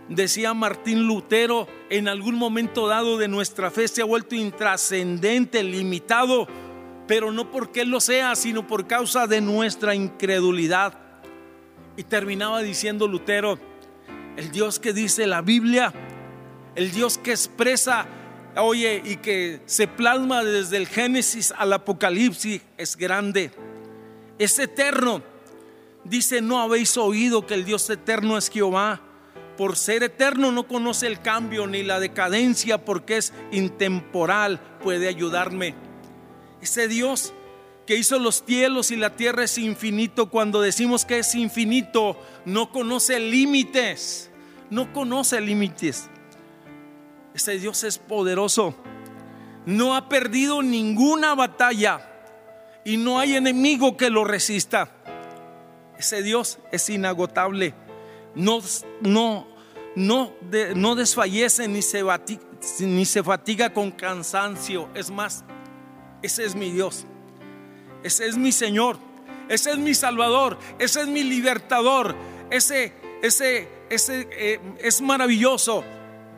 decía 0.08 0.54
Martín 0.54 1.06
Lutero, 1.06 1.68
en 1.90 2.08
algún 2.08 2.36
momento 2.36 2.88
dado 2.88 3.18
de 3.18 3.28
nuestra 3.28 3.70
fe 3.70 3.88
se 3.88 4.02
ha 4.02 4.06
vuelto 4.06 4.34
intrascendente, 4.34 5.62
limitado, 5.62 6.48
pero 7.06 7.32
no 7.32 7.50
porque 7.50 7.82
Él 7.82 7.90
lo 7.90 8.00
sea, 8.00 8.34
sino 8.36 8.66
por 8.66 8.86
causa 8.86 9.26
de 9.26 9.40
nuestra 9.40 9.94
incredulidad. 9.94 10.98
Y 11.96 12.04
terminaba 12.04 12.62
diciendo 12.62 13.08
Lutero, 13.08 13.58
el 14.36 14.50
Dios 14.52 14.78
que 14.78 14.92
dice 14.92 15.26
la 15.26 15.42
Biblia, 15.42 15.92
el 16.74 16.92
Dios 16.92 17.18
que 17.18 17.32
expresa, 17.32 18.06
oye, 18.56 19.02
y 19.04 19.16
que 19.16 19.60
se 19.66 19.88
plasma 19.88 20.44
desde 20.44 20.76
el 20.76 20.86
Génesis 20.86 21.52
al 21.56 21.72
Apocalipsis, 21.72 22.62
es 22.76 22.96
grande, 22.96 23.50
es 24.38 24.58
eterno. 24.58 25.22
Dice, 26.04 26.40
no 26.40 26.60
habéis 26.60 26.96
oído 26.96 27.46
que 27.46 27.54
el 27.54 27.64
Dios 27.64 27.90
eterno 27.90 28.38
es 28.38 28.48
Jehová. 28.48 29.07
Por 29.58 29.76
ser 29.76 30.04
eterno 30.04 30.52
no 30.52 30.68
conoce 30.68 31.08
el 31.08 31.20
cambio 31.20 31.66
ni 31.66 31.82
la 31.82 31.98
decadencia 31.98 32.78
porque 32.78 33.16
es 33.16 33.32
intemporal, 33.50 34.60
puede 34.80 35.08
ayudarme. 35.08 35.74
Ese 36.62 36.86
Dios 36.86 37.34
que 37.84 37.96
hizo 37.96 38.20
los 38.20 38.44
cielos 38.46 38.92
y 38.92 38.96
la 38.96 39.16
tierra 39.16 39.42
es 39.42 39.58
infinito. 39.58 40.30
Cuando 40.30 40.60
decimos 40.60 41.04
que 41.04 41.18
es 41.18 41.34
infinito, 41.34 42.16
no 42.44 42.70
conoce 42.70 43.18
límites. 43.18 44.30
No 44.70 44.92
conoce 44.92 45.40
límites. 45.40 46.08
Ese 47.34 47.58
Dios 47.58 47.82
es 47.82 47.98
poderoso. 47.98 48.76
No 49.66 49.96
ha 49.96 50.08
perdido 50.08 50.62
ninguna 50.62 51.34
batalla 51.34 52.00
y 52.84 52.96
no 52.96 53.18
hay 53.18 53.34
enemigo 53.34 53.96
que 53.96 54.08
lo 54.08 54.22
resista. 54.22 54.92
Ese 55.98 56.22
Dios 56.22 56.60
es 56.70 56.88
inagotable. 56.90 57.74
No, 58.34 58.60
no, 59.00 59.46
no, 59.96 60.32
no 60.74 60.94
desfallece 60.94 61.68
ni 61.68 61.82
se, 61.82 62.02
ni 62.80 63.04
se 63.04 63.22
fatiga 63.22 63.72
con 63.72 63.90
cansancio. 63.90 64.88
Es 64.94 65.10
más, 65.10 65.44
ese 66.22 66.44
es 66.44 66.54
mi 66.54 66.70
Dios. 66.70 67.06
Ese 68.02 68.26
es 68.26 68.36
mi 68.36 68.52
Señor. 68.52 68.98
Ese 69.48 69.72
es 69.72 69.78
mi 69.78 69.94
Salvador. 69.94 70.58
Ese 70.78 71.02
es 71.02 71.08
mi 71.08 71.22
libertador. 71.22 72.14
Ese, 72.50 72.92
ese, 73.22 73.68
ese 73.90 74.28
eh, 74.32 74.60
es 74.78 75.00
maravilloso. 75.00 75.84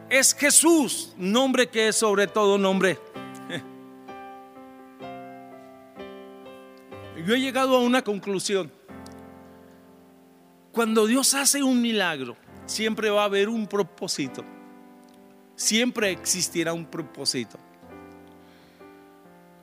Es 0.09 0.35
Jesús, 0.35 1.15
nombre 1.17 1.69
que 1.69 1.89
es 1.89 1.97
sobre 1.97 2.27
todo 2.27 2.59
nombre. 2.59 2.99
Yo 7.27 7.35
he 7.35 7.41
llegado 7.41 7.77
a 7.77 7.81
una 7.81 8.03
conclusión. 8.03 8.73
Cuando 10.73 11.07
Dios 11.07 11.35
hace 11.35 11.63
un 11.63 11.81
milagro, 11.81 12.37
siempre 12.67 13.11
va 13.11 13.23
a 13.23 13.27
haber 13.27 13.49
un 13.49 13.67
propósito. 13.67 14.45
Siempre 15.57 16.11
existirá 16.11 16.73
un 16.73 16.87
propósito 16.87 17.59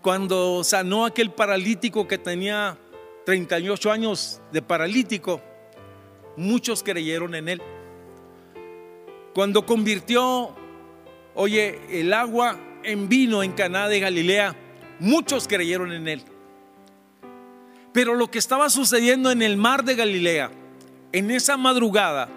cuando 0.07 0.63
sanó 0.63 1.05
aquel 1.05 1.31
paralítico 1.31 2.07
que 2.07 2.17
tenía 2.17 2.77
38 3.25 3.91
años 3.91 4.39
de 4.53 4.61
paralítico, 4.61 5.41
muchos 6.37 6.81
creyeron 6.81 7.35
en 7.35 7.49
él. 7.49 7.61
Cuando 9.33 9.65
convirtió, 9.65 10.55
oye, 11.35 11.81
el 11.89 12.13
agua 12.13 12.57
en 12.83 13.09
vino 13.09 13.43
en 13.43 13.51
Caná 13.51 13.89
de 13.89 13.99
Galilea, 13.99 14.55
muchos 15.01 15.45
creyeron 15.45 15.91
en 15.91 16.07
él. 16.07 16.23
Pero 17.91 18.15
lo 18.15 18.31
que 18.31 18.39
estaba 18.39 18.69
sucediendo 18.69 19.29
en 19.29 19.41
el 19.41 19.57
mar 19.57 19.83
de 19.83 19.95
Galilea, 19.95 20.51
en 21.11 21.31
esa 21.31 21.57
madrugada, 21.57 22.29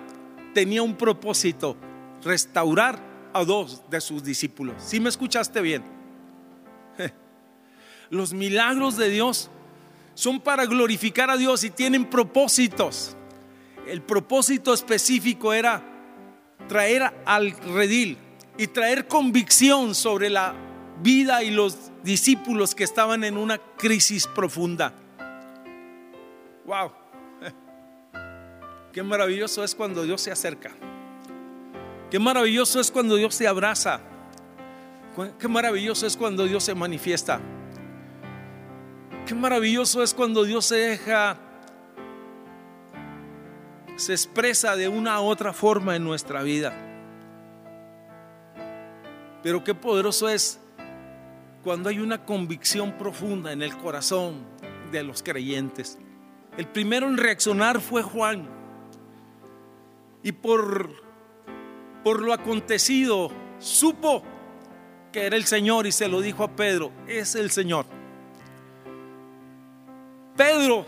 tenía 0.54 0.82
un 0.82 0.96
propósito, 0.96 1.76
restaurar 2.22 3.00
a 3.32 3.44
dos 3.44 3.82
de 3.90 4.00
sus 4.00 4.22
discípulos. 4.22 4.76
Si 4.78 5.00
me 5.00 5.08
escuchaste 5.08 5.60
bien? 5.60 5.82
Los 8.10 8.32
milagros 8.32 8.96
de 8.96 9.10
Dios 9.10 9.50
son 10.14 10.40
para 10.40 10.66
glorificar 10.66 11.30
a 11.30 11.36
Dios 11.36 11.64
y 11.64 11.70
tienen 11.70 12.04
propósitos. 12.04 13.16
El 13.86 14.02
propósito 14.02 14.74
específico 14.74 15.52
era 15.52 15.82
traer 16.68 17.12
al 17.24 17.52
redil 17.52 18.18
y 18.58 18.66
traer 18.66 19.08
convicción 19.08 19.94
sobre 19.94 20.28
la 20.28 20.54
vida 21.02 21.42
y 21.42 21.50
los 21.50 21.90
discípulos 22.02 22.74
que 22.74 22.84
estaban 22.84 23.24
en 23.24 23.36
una 23.36 23.58
crisis 23.58 24.26
profunda. 24.26 24.92
Wow. 26.66 26.99
Qué 28.92 29.02
maravilloso 29.02 29.62
es 29.62 29.74
cuando 29.74 30.02
Dios 30.02 30.20
se 30.20 30.32
acerca. 30.32 30.72
Qué 32.10 32.18
maravilloso 32.18 32.80
es 32.80 32.90
cuando 32.90 33.16
Dios 33.16 33.34
se 33.34 33.46
abraza. 33.46 34.00
Qué 35.38 35.48
maravilloso 35.48 36.06
es 36.06 36.16
cuando 36.16 36.44
Dios 36.44 36.64
se 36.64 36.74
manifiesta. 36.74 37.40
Qué 39.26 39.34
maravilloso 39.34 40.02
es 40.02 40.12
cuando 40.12 40.42
Dios 40.44 40.64
se 40.64 40.76
deja, 40.76 41.36
se 43.94 44.12
expresa 44.12 44.74
de 44.74 44.88
una 44.88 45.20
u 45.20 45.24
otra 45.24 45.52
forma 45.52 45.94
en 45.94 46.02
nuestra 46.02 46.42
vida. 46.42 46.72
Pero 49.42 49.62
qué 49.62 49.74
poderoso 49.74 50.28
es 50.28 50.58
cuando 51.62 51.88
hay 51.88 52.00
una 52.00 52.24
convicción 52.24 52.98
profunda 52.98 53.52
en 53.52 53.62
el 53.62 53.76
corazón 53.76 54.44
de 54.90 55.04
los 55.04 55.22
creyentes. 55.22 55.98
El 56.56 56.66
primero 56.66 57.06
en 57.06 57.16
reaccionar 57.16 57.80
fue 57.80 58.02
Juan. 58.02 58.59
Y 60.22 60.32
por, 60.32 60.90
por 62.04 62.22
lo 62.22 62.32
acontecido, 62.32 63.30
supo 63.58 64.22
que 65.12 65.26
era 65.26 65.36
el 65.36 65.44
Señor 65.44 65.86
y 65.86 65.92
se 65.92 66.08
lo 66.08 66.20
dijo 66.20 66.44
a 66.44 66.54
Pedro, 66.54 66.92
es 67.06 67.34
el 67.34 67.50
Señor. 67.50 67.86
Pedro 70.36 70.86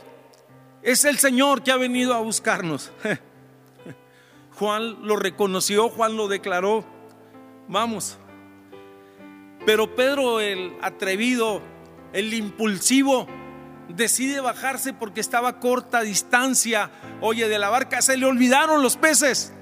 es 0.82 1.04
el 1.04 1.18
Señor 1.18 1.62
que 1.62 1.72
ha 1.72 1.76
venido 1.76 2.14
a 2.14 2.20
buscarnos. 2.20 2.92
Juan 4.58 5.06
lo 5.06 5.16
reconoció, 5.16 5.88
Juan 5.88 6.16
lo 6.16 6.28
declaró. 6.28 6.84
Vamos. 7.68 8.18
Pero 9.64 9.94
Pedro, 9.94 10.40
el 10.40 10.76
atrevido, 10.82 11.62
el 12.12 12.34
impulsivo, 12.34 13.26
decide 13.88 14.40
bajarse 14.40 14.92
porque 14.92 15.20
estaba 15.20 15.48
a 15.48 15.60
corta 15.60 16.00
distancia, 16.02 16.90
oye, 17.20 17.48
de 17.48 17.58
la 17.58 17.68
barca. 17.68 18.02
Se 18.02 18.16
le 18.16 18.26
olvidaron 18.26 18.82
los 18.82 18.96
peces, 18.96 19.52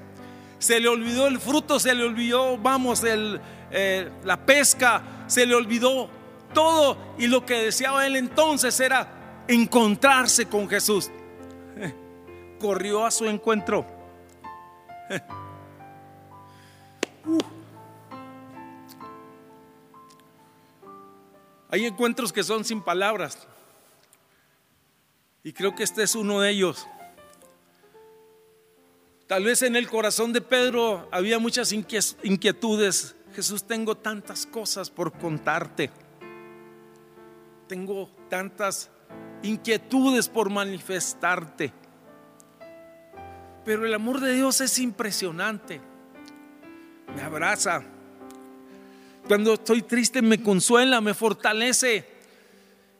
se 0.59 0.79
le 0.79 0.87
olvidó 0.87 1.27
el 1.27 1.39
fruto, 1.39 1.79
se 1.79 1.93
le 1.95 2.03
olvidó, 2.03 2.57
vamos, 2.57 3.03
el, 3.03 3.41
eh, 3.71 4.09
la 4.23 4.45
pesca, 4.45 5.25
se 5.27 5.45
le 5.45 5.55
olvidó 5.55 6.09
todo. 6.53 6.97
Y 7.17 7.27
lo 7.27 7.45
que 7.45 7.55
deseaba 7.55 8.05
él 8.05 8.15
entonces 8.15 8.79
era 8.79 9.43
encontrarse 9.47 10.45
con 10.47 10.69
Jesús. 10.69 11.09
Corrió 12.59 13.05
a 13.05 13.11
su 13.11 13.25
encuentro. 13.25 13.85
Hay 21.71 21.85
encuentros 21.85 22.33
que 22.33 22.43
son 22.43 22.65
sin 22.65 22.81
palabras. 22.81 23.47
Y 25.43 25.53
creo 25.53 25.75
que 25.75 25.83
este 25.83 26.03
es 26.03 26.15
uno 26.15 26.41
de 26.41 26.51
ellos. 26.51 26.87
Tal 29.27 29.43
vez 29.43 29.61
en 29.61 29.75
el 29.75 29.87
corazón 29.87 30.33
de 30.33 30.41
Pedro 30.41 31.07
había 31.11 31.39
muchas 31.39 31.71
inquietudes. 31.71 33.15
Jesús, 33.33 33.63
tengo 33.63 33.95
tantas 33.95 34.45
cosas 34.45 34.89
por 34.89 35.13
contarte. 35.13 35.89
Tengo 37.67 38.09
tantas 38.29 38.91
inquietudes 39.41 40.27
por 40.27 40.49
manifestarte. 40.49 41.73
Pero 43.63 43.85
el 43.85 43.93
amor 43.93 44.19
de 44.19 44.33
Dios 44.33 44.61
es 44.61 44.77
impresionante. 44.79 45.79
Me 47.15 47.21
abraza. 47.21 47.83
Cuando 49.27 49.53
estoy 49.53 49.81
triste 49.81 50.21
me 50.21 50.43
consuela, 50.43 50.99
me 50.99 51.13
fortalece. 51.13 52.05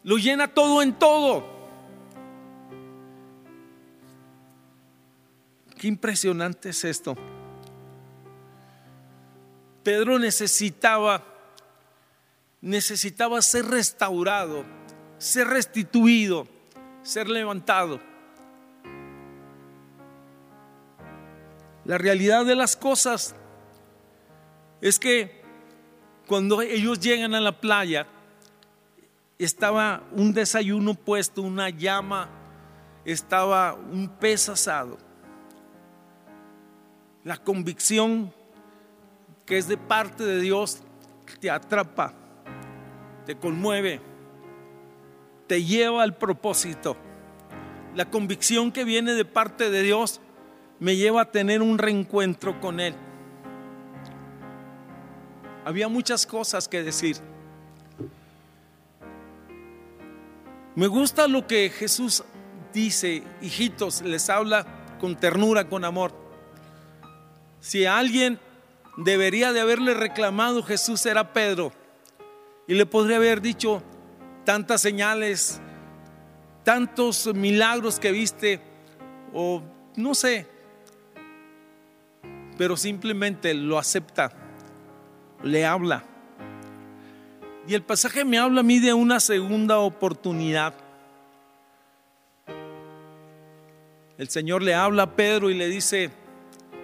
Lo 0.03 0.17
llena 0.17 0.47
todo 0.47 0.81
en 0.81 0.93
todo. 0.93 1.60
Qué 5.81 5.87
impresionante 5.87 6.69
es 6.69 6.83
esto. 6.83 7.17
Pedro 9.81 10.19
necesitaba 10.19 11.25
necesitaba 12.61 13.41
ser 13.41 13.65
restaurado 13.65 14.63
ser 15.21 15.47
restituido, 15.47 16.47
ser 17.03 17.29
levantado. 17.29 17.99
La 21.85 21.99
realidad 21.99 22.43
de 22.43 22.55
las 22.55 22.75
cosas 22.75 23.35
es 24.81 24.97
que 24.97 25.43
cuando 26.27 26.61
ellos 26.61 26.99
llegan 26.99 27.35
a 27.35 27.39
la 27.39 27.59
playa, 27.59 28.07
estaba 29.37 30.03
un 30.11 30.33
desayuno 30.33 30.95
puesto, 30.95 31.43
una 31.43 31.69
llama, 31.69 32.29
estaba 33.05 33.73
un 33.73 34.09
pez 34.09 34.49
asado. 34.49 35.10
La 37.23 37.37
convicción 37.37 38.33
que 39.45 39.57
es 39.57 39.67
de 39.67 39.77
parte 39.77 40.23
de 40.23 40.39
Dios 40.39 40.81
te 41.39 41.51
atrapa, 41.51 42.13
te 43.25 43.35
conmueve, 43.35 44.01
te 45.47 45.63
lleva 45.63 46.03
al 46.03 46.17
propósito. 46.17 46.97
La 47.95 48.09
convicción 48.09 48.71
que 48.71 48.85
viene 48.85 49.13
de 49.13 49.25
parte 49.25 49.69
de 49.69 49.83
Dios 49.83 50.21
me 50.79 50.95
lleva 50.95 51.21
a 51.21 51.31
tener 51.31 51.61
un 51.61 51.77
reencuentro 51.77 52.59
con 52.59 52.79
Él. 52.79 52.95
Había 55.63 55.87
muchas 55.87 56.25
cosas 56.25 56.67
que 56.67 56.81
decir. 56.81 57.17
Me 60.73 60.87
gusta 60.87 61.27
lo 61.27 61.45
que 61.45 61.69
Jesús 61.69 62.23
dice, 62.73 63.23
hijitos, 63.41 64.01
les 64.01 64.29
habla 64.29 64.65
con 64.99 65.15
ternura, 65.15 65.67
con 65.67 65.85
amor. 65.85 66.20
Si 67.61 67.85
alguien 67.85 68.39
debería 68.97 69.53
de 69.53 69.61
haberle 69.61 69.93
reclamado 69.93 70.63
Jesús 70.63 71.05
era 71.05 71.31
Pedro 71.31 71.71
y 72.67 72.73
le 72.73 72.87
podría 72.87 73.17
haber 73.17 73.39
dicho 73.39 73.83
tantas 74.43 74.81
señales, 74.81 75.61
tantos 76.63 77.31
milagros 77.35 77.99
que 77.99 78.11
viste 78.11 78.59
o 79.31 79.61
no 79.95 80.15
sé, 80.15 80.47
pero 82.57 82.75
simplemente 82.75 83.53
lo 83.53 83.77
acepta, 83.77 84.31
le 85.43 85.63
habla. 85.63 86.03
Y 87.67 87.75
el 87.75 87.83
pasaje 87.83 88.25
me 88.25 88.39
habla 88.39 88.61
a 88.61 88.63
mí 88.63 88.79
de 88.79 88.95
una 88.95 89.19
segunda 89.19 89.77
oportunidad. 89.77 90.73
El 94.17 94.29
Señor 94.29 94.63
le 94.63 94.73
habla 94.73 95.03
a 95.03 95.15
Pedro 95.15 95.51
y 95.51 95.53
le 95.53 95.67
dice, 95.67 96.09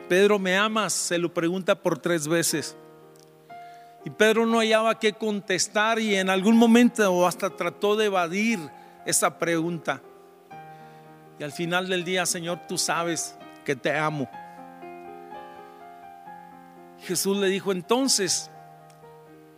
Pedro, 0.07 0.39
¿me 0.39 0.55
amas? 0.57 0.93
Se 0.93 1.17
lo 1.17 1.33
pregunta 1.33 1.75
por 1.75 1.99
tres 1.99 2.27
veces. 2.27 2.77
Y 4.05 4.09
Pedro 4.09 4.45
no 4.45 4.59
hallaba 4.59 4.99
qué 4.99 5.13
contestar 5.13 5.99
y 5.99 6.15
en 6.15 6.29
algún 6.29 6.55
momento 6.55 7.27
hasta 7.27 7.49
trató 7.49 7.95
de 7.95 8.05
evadir 8.05 8.59
esa 9.05 9.37
pregunta. 9.37 10.01
Y 11.39 11.43
al 11.43 11.51
final 11.51 11.89
del 11.89 12.03
día, 12.05 12.25
Señor, 12.25 12.61
tú 12.67 12.77
sabes 12.77 13.37
que 13.65 13.75
te 13.75 13.95
amo. 13.97 14.29
Jesús 17.01 17.37
le 17.37 17.47
dijo 17.47 17.71
entonces, 17.71 18.49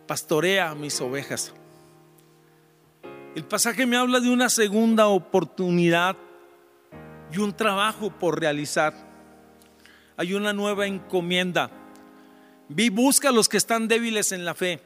pastorea 0.06 0.74
mis 0.74 1.00
ovejas. 1.00 1.54
El 3.36 3.44
pasaje 3.44 3.86
me 3.86 3.96
habla 3.96 4.18
de 4.18 4.30
una 4.30 4.48
segunda 4.48 5.06
oportunidad 5.06 6.16
y 7.32 7.38
un 7.38 7.52
trabajo 7.52 8.10
por 8.10 8.40
realizar. 8.40 9.09
Hay 10.20 10.34
una 10.34 10.52
nueva 10.52 10.86
encomienda. 10.86 11.70
Ve 12.68 12.84
y 12.84 12.88
busca 12.90 13.30
a 13.30 13.32
los 13.32 13.48
que 13.48 13.56
están 13.56 13.88
débiles 13.88 14.32
en 14.32 14.44
la 14.44 14.52
fe. 14.52 14.82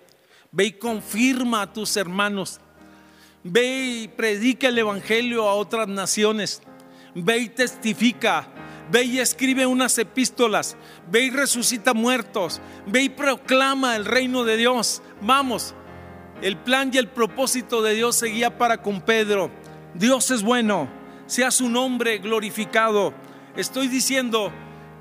Ve 0.53 0.67
y 0.67 0.73
confirma 0.75 1.63
a 1.63 1.73
tus 1.73 1.97
hermanos. 1.97 2.61
Ve 3.43 4.03
y 4.03 4.07
predica 4.07 4.69
el 4.69 4.79
Evangelio 4.79 5.49
a 5.49 5.55
otras 5.55 5.89
naciones. 5.89 6.63
Ve 7.17 7.39
y 7.39 7.49
testifica 7.49 8.49
Ve 8.93 9.03
y 9.03 9.19
escribe 9.19 9.67
unas 9.67 9.99
epístolas. 9.99 10.77
Ve 11.11 11.25
y 11.25 11.31
resucita 11.31 11.95
muertos. 11.95 12.61
Ve 12.87 13.03
y 13.03 13.09
proclama 13.09 13.97
el 13.97 14.05
reino 14.05 14.45
de 14.45 14.57
Dios. 14.57 15.03
Vamos. 15.21 15.75
El 16.43 16.59
plan 16.59 16.93
y 16.93 16.99
el 16.99 17.09
propósito 17.09 17.83
de 17.83 17.95
Dios 17.95 18.15
seguía 18.15 18.57
para 18.57 18.83
con 18.83 19.01
Pedro. 19.01 19.51
Dios 19.95 20.31
es 20.31 20.45
bueno. 20.45 20.89
Sea 21.27 21.51
su 21.51 21.69
nombre 21.69 22.19
glorificado. 22.19 23.13
Estoy 23.57 23.89
diciendo 23.89 24.53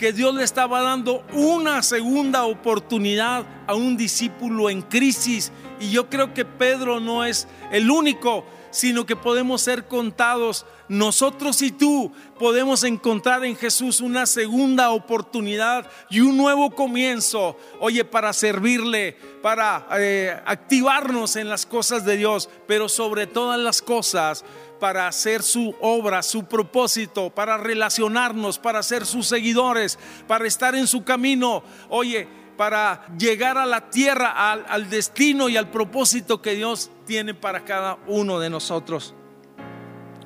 que 0.04 0.12
Dios 0.12 0.36
le 0.36 0.44
estaba 0.44 0.82
dando 0.82 1.24
una 1.32 1.82
segunda 1.82 2.44
oportunidad 2.44 3.46
a 3.66 3.74
un 3.74 3.96
discípulo 3.96 4.70
en 4.70 4.82
crisis. 4.82 5.50
Y 5.80 5.92
yo 5.92 6.10
creo 6.10 6.34
que 6.34 6.44
Pedro 6.44 7.00
no 7.00 7.24
es 7.24 7.48
el 7.72 7.90
único 7.90 8.44
sino 8.74 9.06
que 9.06 9.16
podemos 9.16 9.62
ser 9.62 9.88
contados. 9.88 10.66
Nosotros 10.90 11.62
y 11.62 11.72
tú 11.72 12.12
podemos 12.38 12.84
encontrar 12.84 13.46
en 13.46 13.56
Jesús 13.56 14.02
una 14.02 14.26
segunda 14.26 14.90
oportunidad 14.90 15.90
y 16.10 16.20
un 16.20 16.36
nuevo 16.36 16.72
comienzo, 16.72 17.58
oye, 17.80 18.04
para 18.04 18.34
servirle, 18.34 19.16
para 19.42 19.88
eh, 19.98 20.36
activarnos 20.46 21.36
en 21.36 21.48
las 21.50 21.66
cosas 21.66 22.04
de 22.04 22.18
Dios, 22.18 22.50
pero 22.68 22.90
sobre 22.90 23.28
todas 23.28 23.60
las 23.60 23.82
cosas 23.82 24.44
para 24.80 25.08
hacer 25.08 25.44
su 25.44 25.74
obra, 25.80 26.22
su 26.24 26.44
propósito, 26.46 27.30
para 27.30 27.58
relacionarnos, 27.58 28.60
para 28.60 28.84
ser 28.84 29.06
sus 29.06 29.28
seguidores, 29.28 29.98
para 30.28 30.46
estar 30.46 30.76
en 30.76 30.88
su 30.88 31.06
camino. 31.06 31.64
Oye, 31.88 32.28
para 32.58 33.06
llegar 33.18 33.58
a 33.58 33.66
la 33.66 33.90
tierra, 33.90 34.52
al, 34.52 34.90
destino 34.90 35.50
y 35.50 35.58
al 35.58 35.70
propósito 35.70 36.42
que 36.42 36.56
Dios 36.56 36.92
tiene 37.06 37.34
para 37.34 37.66
cada 37.66 37.98
uno 38.08 38.40
de 38.40 38.50
nosotros. 38.50 39.14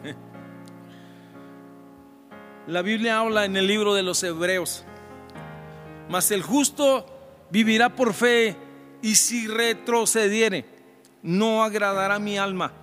La 2.68 2.82
Biblia 2.82 3.20
habla 3.20 3.46
en 3.46 3.56
el 3.56 3.68
libro 3.68 3.94
de 3.94 4.04
los 4.04 4.22
Hebreos, 4.24 4.84
mas 6.10 6.32
el 6.32 6.42
justo 6.42 7.06
vivirá 7.50 7.96
por 7.96 8.14
fe 8.14 8.58
y 9.02 9.16
si 9.16 9.48
retrocediere, 9.48 10.66
no 11.22 11.64
agradará 11.64 12.20
mi 12.20 12.38
alma. 12.38 12.74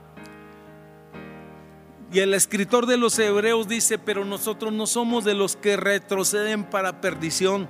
Y 2.13 2.21
el 2.21 2.33
escritor 2.33 2.87
de 2.87 2.97
los 2.97 3.19
Hebreos 3.19 3.67
dice, 3.67 3.99
pero 3.99 4.25
nosotros 4.25 4.73
no 4.73 4.87
somos 4.87 5.25
de 5.25 5.35
los 5.35 5.57
que 5.57 5.77
retroceden 5.77 6.63
para 6.63 7.01
perdición, 7.01 7.69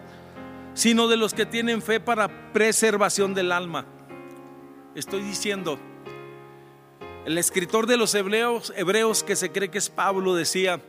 sino 0.74 1.08
de 1.08 1.16
los 1.16 1.32
que 1.32 1.46
tienen 1.46 1.80
fe 1.80 2.00
para 2.00 2.52
preservación 2.52 3.32
del 3.32 3.52
alma. 3.52 3.86
Estoy 4.94 5.22
diciendo, 5.22 5.78
el 7.24 7.38
escritor 7.38 7.86
de 7.86 7.96
los 7.96 8.14
hebreos, 8.14 8.72
que 9.24 9.36
se 9.36 9.50
cree 9.50 9.70
que 9.70 9.78
es 9.78 9.88
Pablo 9.88 10.34
decía, 10.34 10.80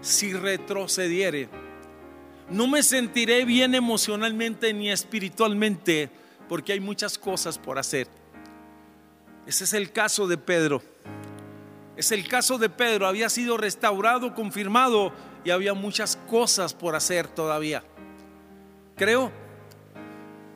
si 0.00 0.32
retrocediere, 0.32 1.48
no 2.48 2.66
me 2.66 2.82
sentiré 2.82 3.44
bien 3.44 3.74
emocionalmente 3.74 4.72
ni 4.72 4.90
espiritualmente 4.90 6.08
porque 6.48 6.72
hay 6.72 6.80
muchas 6.80 7.18
cosas 7.18 7.58
por 7.58 7.78
hacer. 7.78 8.06
Ese 9.46 9.64
es 9.64 9.74
el 9.74 9.92
caso 9.92 10.26
de 10.26 10.38
Pedro. 10.38 10.82
Es 11.96 12.12
el 12.12 12.28
caso 12.28 12.58
de 12.58 12.68
Pedro. 12.68 13.06
Había 13.06 13.28
sido 13.28 13.56
restaurado, 13.56 14.34
confirmado 14.34 15.12
y 15.44 15.50
había 15.50 15.74
muchas 15.74 16.16
cosas 16.28 16.72
por 16.72 16.94
hacer 16.94 17.26
todavía. 17.26 17.82
Creo 18.96 19.30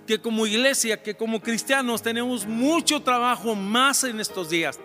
que 0.07 0.21
como 0.21 0.47
iglesia, 0.47 1.03
que 1.03 1.15
como 1.15 1.41
cristianos 1.41 2.03
tenemos 2.03 2.47
mucho 2.47 3.03
trabajo 3.03 3.55
más 3.55 4.03
en 4.05 4.19
estos 4.19 4.49
días. 4.49 4.81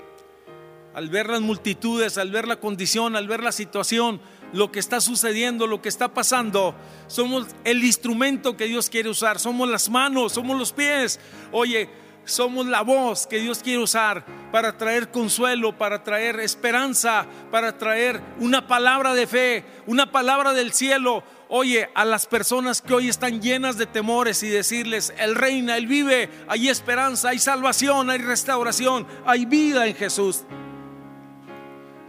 Al 0.93 1.09
ver 1.09 1.29
las 1.29 1.41
multitudes, 1.41 2.17
al 2.17 2.31
ver 2.31 2.47
la 2.47 2.57
condición, 2.57 3.15
al 3.15 3.27
ver 3.27 3.41
la 3.41 3.53
situación, 3.53 4.19
lo 4.51 4.71
que 4.71 4.79
está 4.79 4.99
sucediendo, 5.01 5.67
lo 5.67 5.81
que 5.81 5.89
está 5.89 6.13
pasando, 6.13 6.75
somos 7.07 7.47
el 7.63 7.83
instrumento 7.83 8.55
que 8.55 8.65
Dios 8.65 8.89
quiere 8.89 9.09
usar, 9.09 9.39
somos 9.39 9.69
las 9.69 9.89
manos, 9.89 10.33
somos 10.33 10.57
los 10.57 10.73
pies. 10.73 11.19
Oye, 11.51 11.89
somos 12.25 12.65
la 12.65 12.81
voz 12.81 13.27
que 13.27 13.39
Dios 13.39 13.59
quiere 13.59 13.81
usar 13.81 14.25
para 14.51 14.77
traer 14.77 15.11
consuelo, 15.11 15.77
para 15.77 16.03
traer 16.03 16.39
esperanza, 16.39 17.25
para 17.51 17.77
traer 17.77 18.21
una 18.39 18.67
palabra 18.67 19.13
de 19.13 19.27
fe, 19.27 19.65
una 19.85 20.11
palabra 20.11 20.53
del 20.53 20.73
cielo, 20.73 21.23
oye, 21.49 21.89
a 21.93 22.05
las 22.05 22.25
personas 22.25 22.81
que 22.81 22.93
hoy 22.93 23.09
están 23.09 23.41
llenas 23.41 23.77
de 23.77 23.85
temores 23.85 24.43
y 24.43 24.49
decirles, 24.49 25.13
Él 25.17 25.35
reina, 25.35 25.77
Él 25.77 25.87
vive, 25.87 26.29
hay 26.47 26.69
esperanza, 26.69 27.29
hay 27.29 27.39
salvación, 27.39 28.09
hay 28.09 28.19
restauración, 28.19 29.07
hay 29.25 29.45
vida 29.45 29.87
en 29.87 29.95
Jesús. 29.95 30.43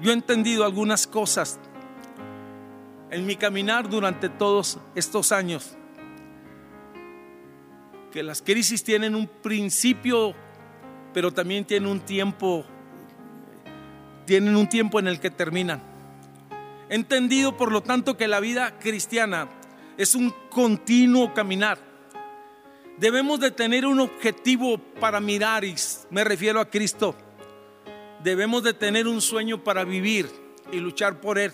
Yo 0.01 0.11
he 0.11 0.14
entendido 0.14 0.64
algunas 0.64 1.07
cosas 1.07 1.59
en 3.11 3.26
mi 3.26 3.37
caminar 3.37 3.89
durante 3.89 4.28
todos 4.28 4.78
estos 4.95 5.32
años, 5.32 5.76
que 8.12 8.22
las 8.22 8.43
crisis 8.43 8.82
tienen 8.82 9.14
un 9.14 9.26
principio, 9.26 10.34
pero 11.12 11.32
también 11.32 11.64
tienen 11.64 11.89
un 11.89 12.01
tiempo, 12.01 12.64
tienen 14.24 14.57
un 14.57 14.68
tiempo 14.68 14.99
en 14.99 15.09
el 15.09 15.20
que 15.20 15.30
terminan 15.30 15.95
entendido, 16.89 17.57
por 17.57 17.72
lo 17.72 17.82
tanto, 17.82 18.16
que 18.16 18.28
la 18.28 18.41
vida 18.41 18.78
cristiana 18.78 19.49
es 19.97 20.14
un 20.14 20.32
continuo 20.51 21.32
caminar. 21.34 21.78
Debemos 22.99 23.41
de 23.41 23.51
tener 23.51 23.84
un 23.84 24.01
objetivo 24.01 24.78
para 24.78 25.20
mirar 25.20 25.64
y 25.64 25.74
me 26.11 26.24
refiero 26.24 26.61
a 26.61 26.70
Cristo. 26.70 27.14
Debemos 28.22 28.62
de 28.62 28.72
tener 28.72 29.07
un 29.07 29.20
sueño 29.20 29.62
para 29.62 29.84
vivir 29.84 30.30
y 30.72 30.78
luchar 30.78 31.20
por 31.20 31.39
Él. 31.39 31.53